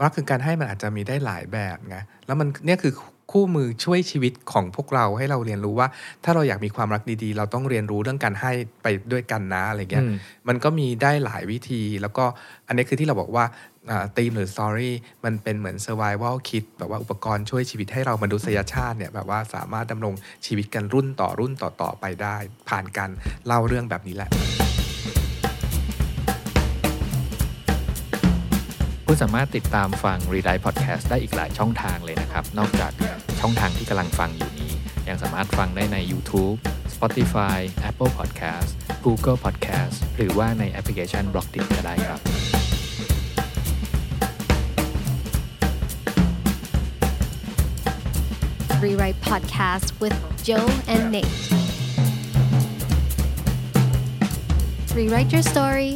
[0.00, 2.92] รักคือการให้มันอาจจะมีได้หลายแบบไงแล้วมันเนี่ยคือ
[3.32, 5.88] คู่มือช่วยชีวิตของพวกเราให้เราเรียนรู้ว่า
[6.24, 10.16] ถ้าเราอยากมีความรักดีๆ เราต้องเรียนรู้เรื่องการให้ไปด้วยกันนะอะไรเงี้ยอืม
[10.48, 12.24] มันก็มีได้หลายวิธี แล้วก็
[12.66, 13.44] อันนี้คือที่เราบอกว่า
[14.16, 14.94] ธีมหรือสตอรี่
[15.24, 20.14] มันเป็นเหมือน survival kit แบบว่าอุปกรณ์ช่วยชีวิตให้เรามนุษยชาติเนี่ยแบบว่าสามารถดำรง
[20.46, 22.36] ชีวิตกันรุ่นต่อรุ่นต่อต่อไปได้
[22.68, 23.10] ผ่านการ
[23.46, 24.30] เล่าเรื่องแบบนี้แหละ
[29.08, 32.92] คุณสามารถติดตามฟัง r e d i e Podcast ได้อีกหลายช่องทางเลยนะครับ นอกจาก
[33.40, 34.72] ช่องทางที่กำลังฟังอยู่นี้
[35.08, 36.56] ยังสามารถฟังได้ใน YouTube
[36.94, 38.70] Spotify Apple Podcast
[39.06, 42.20] Google Podcast หรือว่าในแอปพลิเคชัน b l o c k d i t ก็ได้ครับ
[48.84, 50.16] Rewrite Podcast with
[50.48, 51.36] Joe and Nate.
[54.98, 55.92] Rewrite your story,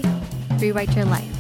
[0.62, 1.39] rewrite your life.